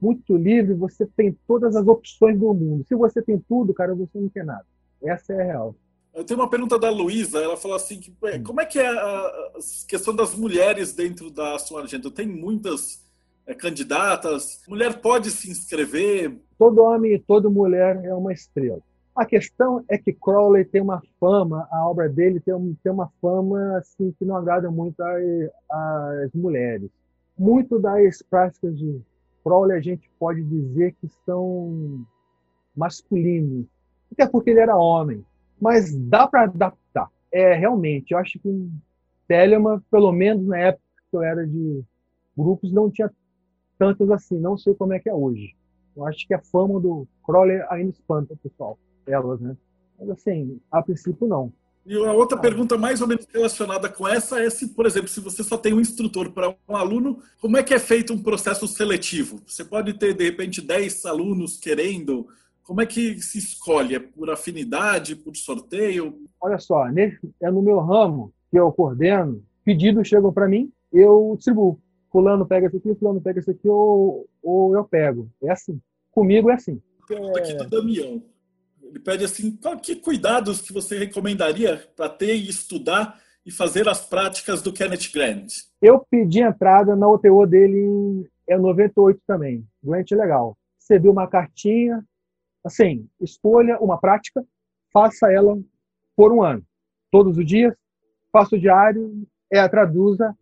[0.00, 2.84] muito livre, você tem todas as opções do mundo.
[2.86, 4.64] Se você tem tudo, cara, você não tem nada.
[5.02, 5.74] Essa é a real.
[6.14, 8.42] Eu tenho uma pergunta da Luísa, ela falou assim, que, hum.
[8.44, 9.52] como é que é a
[9.88, 12.10] questão das mulheres dentro da sua agenda?
[12.10, 13.04] Tem muitas
[13.54, 14.62] candidatas?
[14.68, 16.38] Mulher pode se inscrever?
[16.58, 18.80] Todo homem e toda mulher é uma estrela.
[19.14, 23.76] A questão é que Crowley tem uma fama, a obra dele tem, tem uma fama
[23.76, 26.88] assim, que não agrada muito às mulheres.
[27.38, 29.00] Muito das práticas de
[29.42, 32.04] Crowley a gente pode dizer que são
[32.76, 33.66] masculinos,
[34.12, 35.24] até porque ele era homem.
[35.60, 37.08] Mas dá para adaptar.
[37.32, 38.70] É realmente, eu acho que
[39.28, 41.82] Telemann, pelo menos na época que eu era de
[42.36, 43.10] grupos, não tinha
[43.80, 44.38] tantos assim.
[44.38, 45.56] Não sei como é que é hoje.
[45.96, 49.56] Eu acho que a fama do Crowley ainda espanta o pessoal elas, né?
[49.98, 51.50] Mas assim, a princípio não.
[51.84, 55.18] E a outra pergunta mais ou menos relacionada com essa é se, por exemplo, se
[55.18, 58.68] você só tem um instrutor para um aluno, como é que é feito um processo
[58.68, 59.40] seletivo?
[59.46, 62.28] Você pode ter, de repente, 10 alunos querendo.
[62.62, 63.96] Como é que se escolhe?
[63.96, 66.22] É por afinidade, por sorteio?
[66.40, 71.80] Olha só, é no meu ramo que eu coordeno, pedidos chegam para mim, eu distribuo.
[72.10, 75.30] Fulano pega esse aqui, fulano pega esse aqui, ou, ou eu pego.
[75.42, 75.80] É assim.
[76.10, 76.82] Comigo é assim.
[77.06, 78.22] Pergunta aqui do Damião.
[78.82, 83.88] Ele pede assim, qual, que cuidados que você recomendaria para ter e estudar e fazer
[83.88, 85.52] as práticas do Kenneth Grant?
[85.80, 89.64] Eu pedi entrada na OTO dele em é 98 também.
[89.82, 90.58] Grant é legal.
[90.80, 92.04] Recebi uma cartinha,
[92.64, 94.44] assim, escolha uma prática,
[94.92, 95.56] faça ela
[96.16, 96.64] por um ano.
[97.12, 97.72] Todos os dias,
[98.32, 100.36] faça o diário, é, traduza,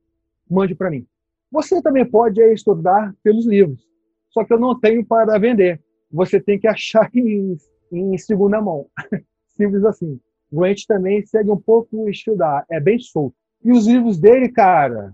[0.50, 1.06] mande para mim.
[1.50, 3.86] Você também pode estudar pelos livros,
[4.30, 5.80] só que eu não tenho para vender.
[6.10, 7.56] Você tem que achar em
[7.92, 8.86] em segunda mão.
[9.48, 10.20] Simples assim.
[10.50, 13.36] Grant também segue um pouco o da é bem solto.
[13.62, 15.12] E os livros dele, cara,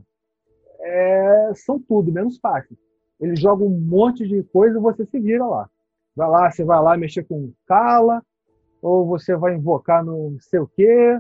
[0.81, 2.77] é, são tudo, menos fácil.
[3.21, 5.69] Ele joga um monte de coisa e você se vira lá.
[6.15, 8.23] Vai lá, você vai lá mexer com cala,
[8.81, 11.19] ou você vai invocar no sei o quê.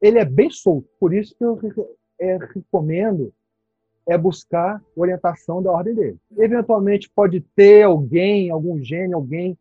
[0.00, 1.60] Ele é bem solto, por isso que eu
[2.18, 3.32] é, recomendo
[4.08, 6.16] é buscar orientação da ordem dele.
[6.36, 9.56] Eventualmente pode ter alguém, algum gênio, alguém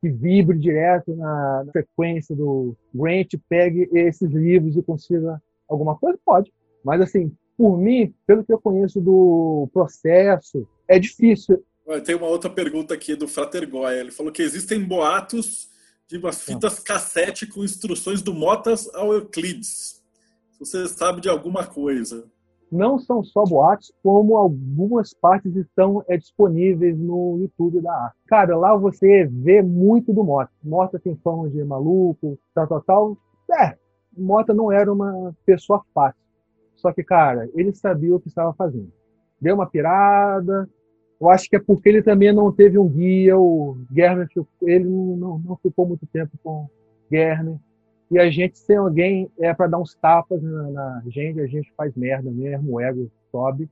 [0.00, 6.18] que vibre direto na frequência do Grant, pegue esses livros e consiga alguma coisa?
[6.24, 6.52] Pode.
[6.84, 11.62] Mas, assim, por mim, pelo que eu conheço do processo, é difícil.
[12.04, 13.98] Tem uma outra pergunta aqui do Frater Goya.
[13.98, 15.68] Ele falou que existem boatos
[16.06, 20.02] de umas fitas cassete com instruções do Motas ao Euclides.
[20.58, 22.26] Você sabe de alguma coisa?
[22.70, 28.16] Não são só boatos, como algumas partes estão é, disponíveis no YouTube da arte.
[28.26, 30.50] Cara, lá você vê muito do Mota.
[30.62, 33.18] Mota tem fama de maluco, tal, tal, tal.
[33.58, 33.76] É,
[34.16, 36.20] Mota não era uma pessoa fácil.
[36.76, 38.92] Só que, cara, ele sabia o que estava fazendo.
[39.40, 40.68] Deu uma pirada.
[41.20, 43.36] Eu acho que é porque ele também não teve um guia.
[43.36, 44.28] O Gerner,
[44.62, 46.68] ele não, não ficou muito tempo com
[47.10, 47.56] Gerner.
[48.10, 51.72] E a gente, sem alguém, é para dar uns tapas na, na, gente, a gente
[51.76, 53.68] faz merda mesmo, o ego sobe.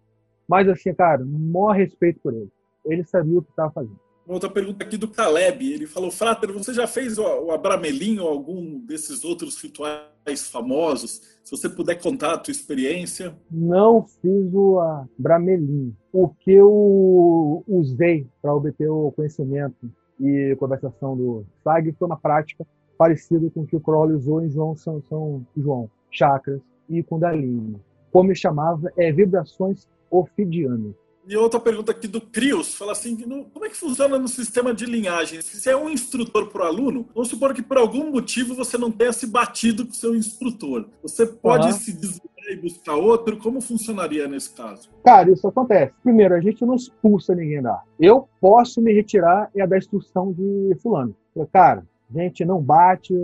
[0.47, 2.51] Mas, assim, cara, maior respeito por ele.
[2.85, 3.99] Ele sabia o que estava fazendo.
[4.29, 5.73] Outra pergunta aqui do Caleb.
[5.73, 11.39] Ele falou: Frater, você já fez o, Abramelim ou algum desses outros rituais famosos?
[11.45, 13.37] Se você puder contar a tua experiência.
[13.51, 15.95] Não fiz o Abramelim.
[16.13, 19.89] O que eu usei para obter o conhecimento
[20.21, 22.67] e conversação do SAG foi uma prática
[22.97, 27.81] parecido com o que o Crowley usou em João São, São João, chakras e Kundalini.
[28.11, 30.95] Como ele chamava, é vibrações ofidianas.
[31.29, 33.17] E outra pergunta aqui do Crios, fala assim,
[33.53, 35.43] como é que funciona no sistema de linhagem?
[35.43, 38.93] Se é um instrutor para o aluno, vamos supor que por algum motivo você não
[38.93, 40.89] tenha se batido com o seu instrutor.
[41.03, 41.73] Você pode uhum.
[41.73, 43.37] se desligar e buscar outro?
[43.39, 44.89] Como funcionaria nesse caso?
[45.05, 45.93] Cara, isso acontece.
[46.01, 50.33] Primeiro, a gente não expulsa ninguém da Eu posso me retirar e é da instrução
[50.33, 51.13] de fulano.
[51.53, 53.15] Cara, gente não bate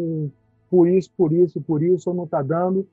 [0.70, 2.86] por isso, por isso, por isso, ou não está dando,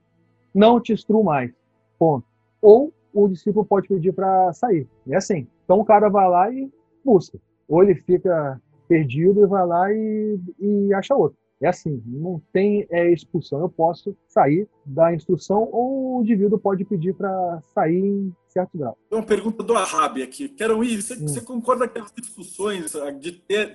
[0.54, 1.52] não te instruo mais.
[1.98, 2.26] Ponto.
[2.60, 4.86] Ou o discípulo pode pedir para sair.
[5.08, 5.46] É assim.
[5.64, 6.70] Então o cara vai lá e
[7.04, 7.38] busca.
[7.68, 11.38] Ou ele fica perdido e vai lá e, e acha outro.
[11.62, 13.60] É assim, não tem é, expulsão.
[13.60, 18.96] Eu posso sair da instrução ou o indivíduo pode pedir para sair em certo grau.
[19.08, 20.48] Tem uma pergunta do Arabi aqui.
[20.48, 21.02] Quero ir.
[21.02, 21.28] Você, hum.
[21.28, 23.32] você, concorda que as discussões de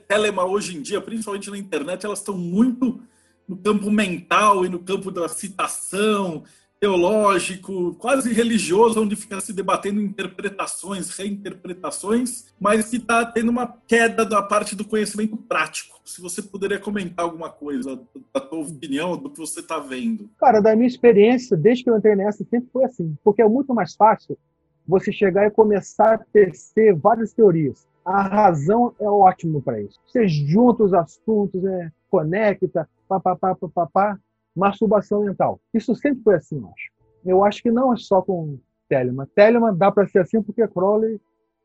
[0.08, 3.00] telema hoje em dia, principalmente na internet, elas estão muito
[3.48, 6.44] no campo mental e no campo da citação,
[6.80, 14.26] teológico, quase religioso, onde fica se debatendo interpretações, reinterpretações, mas que está tendo uma queda
[14.26, 16.00] da parte do conhecimento prático.
[16.06, 18.00] Se você poderia comentar alguma coisa
[18.34, 20.30] da tua opinião, do que você está vendo.
[20.38, 23.74] Cara, da minha experiência, desde que eu entrei nessa, sempre foi assim, porque é muito
[23.74, 24.38] mais fácil
[24.88, 27.88] você chegar e começar a tecer várias teorias.
[28.04, 30.00] A razão é ótimo para isso.
[30.06, 34.20] Você junta os assuntos, é, conecta, papapá, papapá,
[34.56, 35.60] masturbação mental.
[35.74, 36.91] Isso sempre foi assim, eu acho.
[37.26, 39.28] Eu acho que não é só com Telemann.
[39.36, 41.20] Telemann dá para ser assim porque Crowley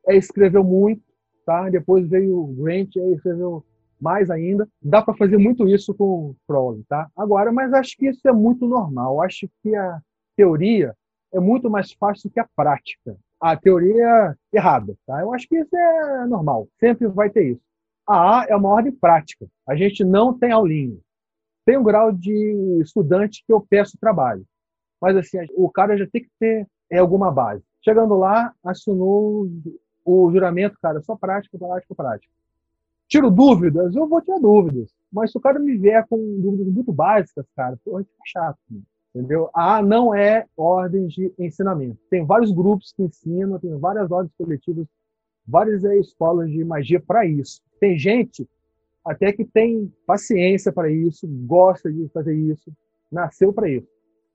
[0.07, 1.03] é, escreveu muito,
[1.45, 1.68] tá?
[1.68, 3.64] Depois veio Grant, aí escreveu
[4.01, 4.66] mais ainda.
[4.82, 7.09] Dá para fazer muito isso com Crowley, tá?
[7.16, 9.22] Agora, mas acho que isso é muito normal.
[9.22, 10.01] Acho que a
[10.34, 10.97] teoria
[11.32, 13.16] é muito mais fácil que a prática.
[13.38, 15.20] A teoria é errada, tá?
[15.20, 16.68] Eu acho que isso é normal.
[16.78, 17.62] Sempre vai ter isso.
[18.07, 19.47] A A é uma ordem prática.
[19.68, 20.99] A gente não tem aulinha
[21.71, 24.45] tem um grau de estudante que eu peço trabalho.
[25.01, 27.62] Mas assim, o cara já tem que ter é, alguma base.
[27.81, 29.49] Chegando lá, assinou
[30.05, 32.33] o juramento, cara, só prática, prática, prática.
[33.07, 34.91] Tiro dúvidas, eu vou tirar dúvidas.
[35.12, 38.59] Mas se o cara me vier com dúvidas muito básicas, cara, pô, fica chato.
[39.14, 39.49] Entendeu?
[39.55, 42.01] A não é ordem de ensinamento.
[42.11, 44.89] Tem vários grupos que ensinam, tem várias ordens coletivas,
[45.47, 47.62] várias escolas de magia para isso.
[47.79, 48.45] Tem gente
[49.11, 52.73] até que tem paciência para isso, gosta de fazer isso,
[53.11, 53.89] nasceu para isso.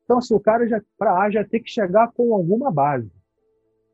[0.04, 3.10] Então, se assim, o cara já para A já tem que chegar com alguma base.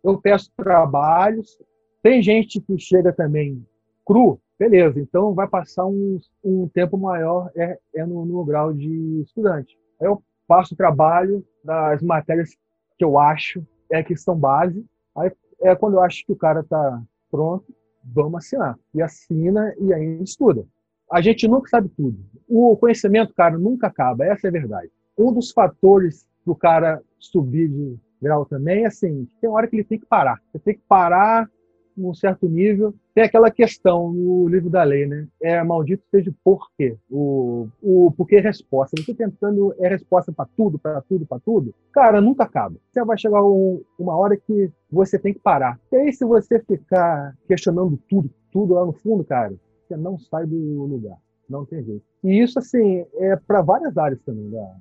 [0.03, 1.55] Eu peço trabalhos.
[2.01, 3.63] Tem gente que chega também
[4.03, 4.99] cru, beleza.
[4.99, 9.77] Então vai passar um, um tempo maior é, é no, no grau de estudante.
[9.99, 12.57] Eu faço trabalho das matérias
[12.97, 14.83] que eu acho é que são base.
[15.15, 17.71] Aí é quando eu acho que o cara está pronto,
[18.03, 18.77] vamos assinar.
[18.93, 20.65] E assina e aí estuda.
[21.11, 22.17] A gente nunca sabe tudo.
[22.47, 24.25] O conhecimento, cara, nunca acaba.
[24.25, 24.89] Essa é a verdade.
[25.17, 29.75] Um dos fatores para o cara subir de grau também é assim, tem hora que
[29.75, 30.39] ele tem que parar.
[30.51, 31.49] Você tem que parar
[31.95, 32.93] num certo nível.
[33.13, 35.27] Tem aquela questão no livro da lei, né?
[35.41, 36.97] É maldito seja o porquê.
[37.09, 39.01] O, o porquê é resposta.
[39.01, 41.73] Você tentando é resposta para tudo, para tudo, para tudo.
[41.91, 42.75] Cara, nunca acaba.
[42.91, 45.79] Você vai chegar um, uma hora que você tem que parar.
[45.91, 49.53] E aí, se você ficar questionando tudo, tudo lá no fundo, cara,
[49.87, 51.17] você não sai do lugar.
[51.49, 52.03] Não tem jeito.
[52.23, 54.75] E isso, assim, é para várias áreas também da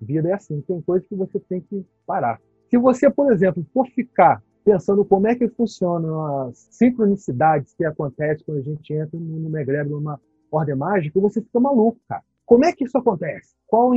[0.00, 0.28] vida.
[0.28, 2.40] É assim, tem coisas que você tem que parar.
[2.68, 8.44] Se você, por exemplo, for ficar pensando como é que funcionam as sincronicidades que acontecem
[8.44, 12.22] quando a gente entra numa egrégora, numa ordem mágica, você fica maluco, cara.
[12.44, 13.54] Como é que isso acontece?
[13.66, 13.92] Qual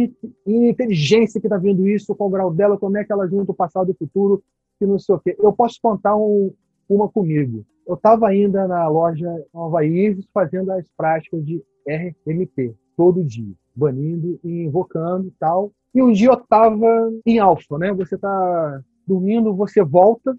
[0.45, 2.15] inteligência que está vendo isso?
[2.15, 2.77] Qual o grau dela?
[2.77, 4.43] Como é que ela junta o passado e o futuro?
[4.77, 5.35] Que não sei o quê.
[5.39, 6.53] Eu posso contar um,
[6.87, 7.65] uma comigo.
[7.87, 14.39] Eu estava ainda na loja Nova Ives fazendo as práticas de RMP todo dia, banindo
[14.43, 15.71] e invocando e tal.
[15.93, 17.91] E um dia eu estava em alfa, né?
[17.93, 20.37] Você está dormindo, você volta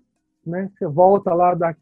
[0.48, 0.70] né?
[0.74, 1.74] Você volta lá, da,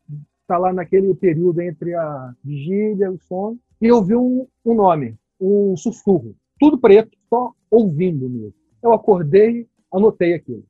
[0.47, 4.75] tá lá naquele período entre a vigília e o sono, e eu vi um, um
[4.75, 8.55] nome, um sussurro, tudo preto, só ouvindo mesmo.
[8.83, 10.65] Eu acordei, anotei aquilo.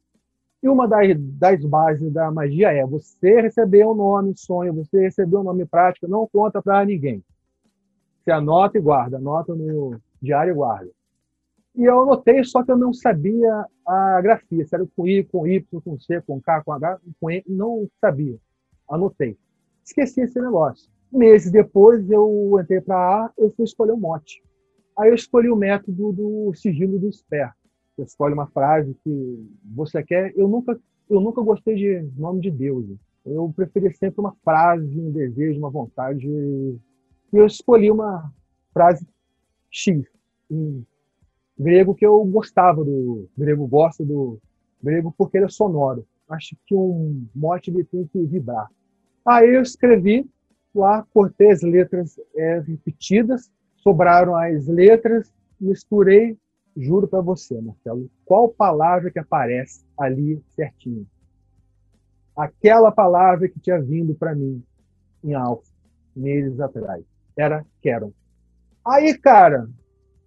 [0.62, 5.40] E uma das, das bases da magia é você recebeu um nome, sonho, você recebeu
[5.40, 7.22] um nome prático, não conta para ninguém.
[8.22, 10.88] Você anota e guarda, anota no diário e guarda.
[11.74, 15.46] E eu anotei, só que eu não sabia a grafia, se era com I, com
[15.46, 18.38] Y, com C, com K, com H, com E, não sabia.
[18.88, 19.38] Anotei.
[19.82, 20.90] Esqueci esse negócio.
[21.10, 24.42] Meses depois, eu entrei para A, eu fui escolher o um mote.
[24.98, 27.56] Aí eu escolhi o método do sigilo do esperto.
[27.96, 30.32] Você escolhe uma frase que você quer.
[30.36, 32.86] Eu nunca, eu nunca gostei de nome de Deus.
[33.24, 36.26] Eu preferi sempre uma frase, um desejo, uma vontade.
[36.26, 36.78] E
[37.32, 38.30] eu escolhi uma
[38.72, 39.06] frase
[39.70, 40.04] X,
[40.50, 40.84] em
[41.58, 44.38] grego que eu gostava do grego, gosto do
[44.82, 46.06] grego porque ele é sonoro.
[46.28, 48.68] Acho que um mote ele tem que vibrar.
[49.24, 50.28] Aí eu escrevi
[50.74, 56.36] lá, cortei as letras é, repetidas, sobraram as letras, misturei,
[56.76, 61.06] juro para você, Marcelo, qual palavra que aparece ali certinho?
[62.34, 64.62] Aquela palavra que tinha vindo para mim
[65.22, 65.70] em alfa,
[66.16, 67.04] meses atrás,
[67.36, 68.14] era quero.
[68.84, 69.68] Aí, cara,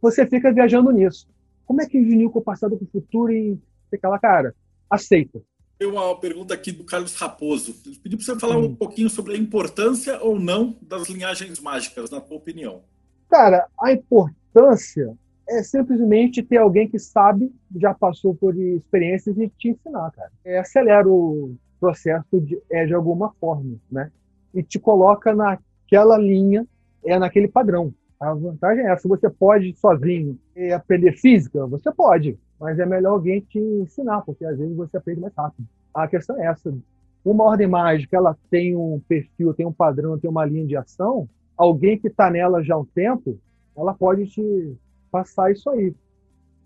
[0.02, 1.28] você fica viajando nisso.
[1.66, 3.58] Como é que uniu com o passado com o futuro e
[3.92, 4.54] aquela cara?
[4.90, 5.42] Aceita.
[5.78, 7.76] Tem uma pergunta aqui do Carlos Raposo.
[7.86, 8.66] Ele pediu para você falar hum.
[8.66, 12.84] um pouquinho sobre a importância ou não das linhagens mágicas, na tua opinião.
[13.30, 15.18] Cara, a importância
[15.48, 20.32] é simplesmente ter alguém que sabe, já passou por experiências e te ensinar, cara.
[20.44, 24.12] É, acelera o processo de, é, de alguma forma, né?
[24.54, 26.66] E te coloca naquela linha,
[27.04, 27.94] é naquele padrão.
[28.20, 29.08] A vantagem é essa.
[29.08, 30.40] Você pode sozinho
[30.74, 31.66] aprender física?
[31.68, 35.68] Você pode, mas é melhor alguém te ensinar, porque às vezes você aprende mais rápido.
[35.94, 36.74] A questão é essa.
[37.24, 41.28] Uma ordem mágica, ela tem um perfil, tem um padrão, tem uma linha de ação.
[41.58, 43.40] Alguém que está nela já há um tempo,
[43.76, 44.76] ela pode te
[45.12, 45.94] passar isso aí.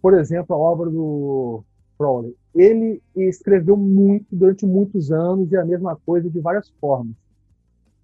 [0.01, 1.63] Por exemplo, a obra do
[1.97, 2.35] Crowley.
[2.55, 7.13] Ele escreveu muito durante muitos anos e a mesma coisa de várias formas.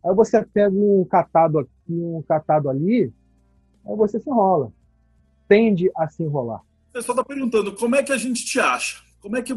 [0.03, 3.11] Aí você pega um catado aqui, um catado ali,
[3.87, 4.71] aí você se enrola.
[5.47, 6.61] Tende a se enrolar.
[6.89, 9.03] O pessoal está perguntando como é que a gente te acha?
[9.21, 9.53] Como é que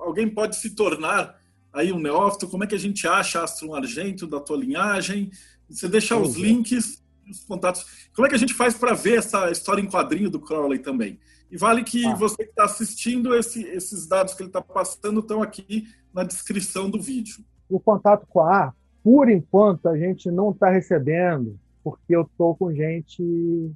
[0.00, 1.38] alguém pode se tornar
[1.72, 2.48] aí um neófito?
[2.48, 5.30] Como é que a gente acha Astro Argento da tua linhagem?
[5.68, 6.40] Você deixa os é.
[6.40, 8.08] links, os contatos.
[8.14, 11.18] Como é que a gente faz para ver essa história em quadrinho do Crowley também?
[11.50, 12.14] E vale que ah.
[12.14, 16.90] você que está assistindo, esse, esses dados que ele está passando estão aqui na descrição
[16.90, 17.44] do vídeo.
[17.68, 18.72] O contato com a A,
[19.02, 23.70] por enquanto, a gente não está recebendo porque eu estou com gente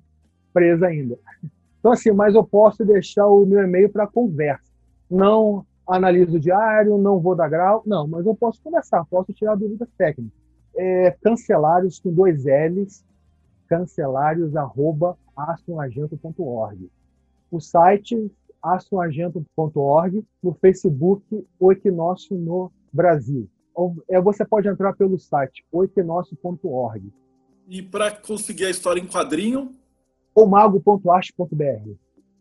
[0.53, 1.17] presa ainda.
[1.79, 4.73] Então, assim, mas eu posso deixar o meu e-mail para conversa.
[5.09, 9.89] Não analiso diário, não vou dar grau, não, mas eu posso conversar, posso tirar dúvidas
[9.97, 10.37] técnicas.
[10.77, 13.05] É, cancelários com dois L's,
[13.69, 15.17] cancelários arroba
[17.51, 18.31] O site
[18.63, 23.49] assoagento.org, no Facebook O Equinócio no Brasil.
[23.75, 27.13] Ou, é, você pode entrar pelo site oequinócio.org.
[27.69, 29.75] E para conseguir a história em quadrinho?
[30.35, 31.91] Ou mago.arte.br.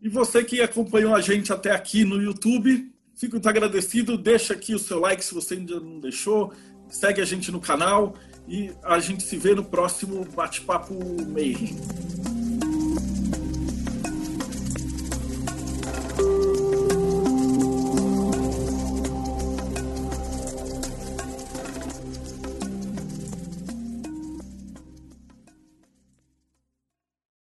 [0.02, 4.18] E você que acompanhou a gente até aqui no YouTube, fico muito agradecido.
[4.18, 6.54] Deixa aqui o seu like se você ainda não deixou.
[6.88, 8.14] Segue a gente no canal
[8.48, 10.94] e a gente se vê no próximo Bate-Papo
[11.28, 11.76] Mayhem.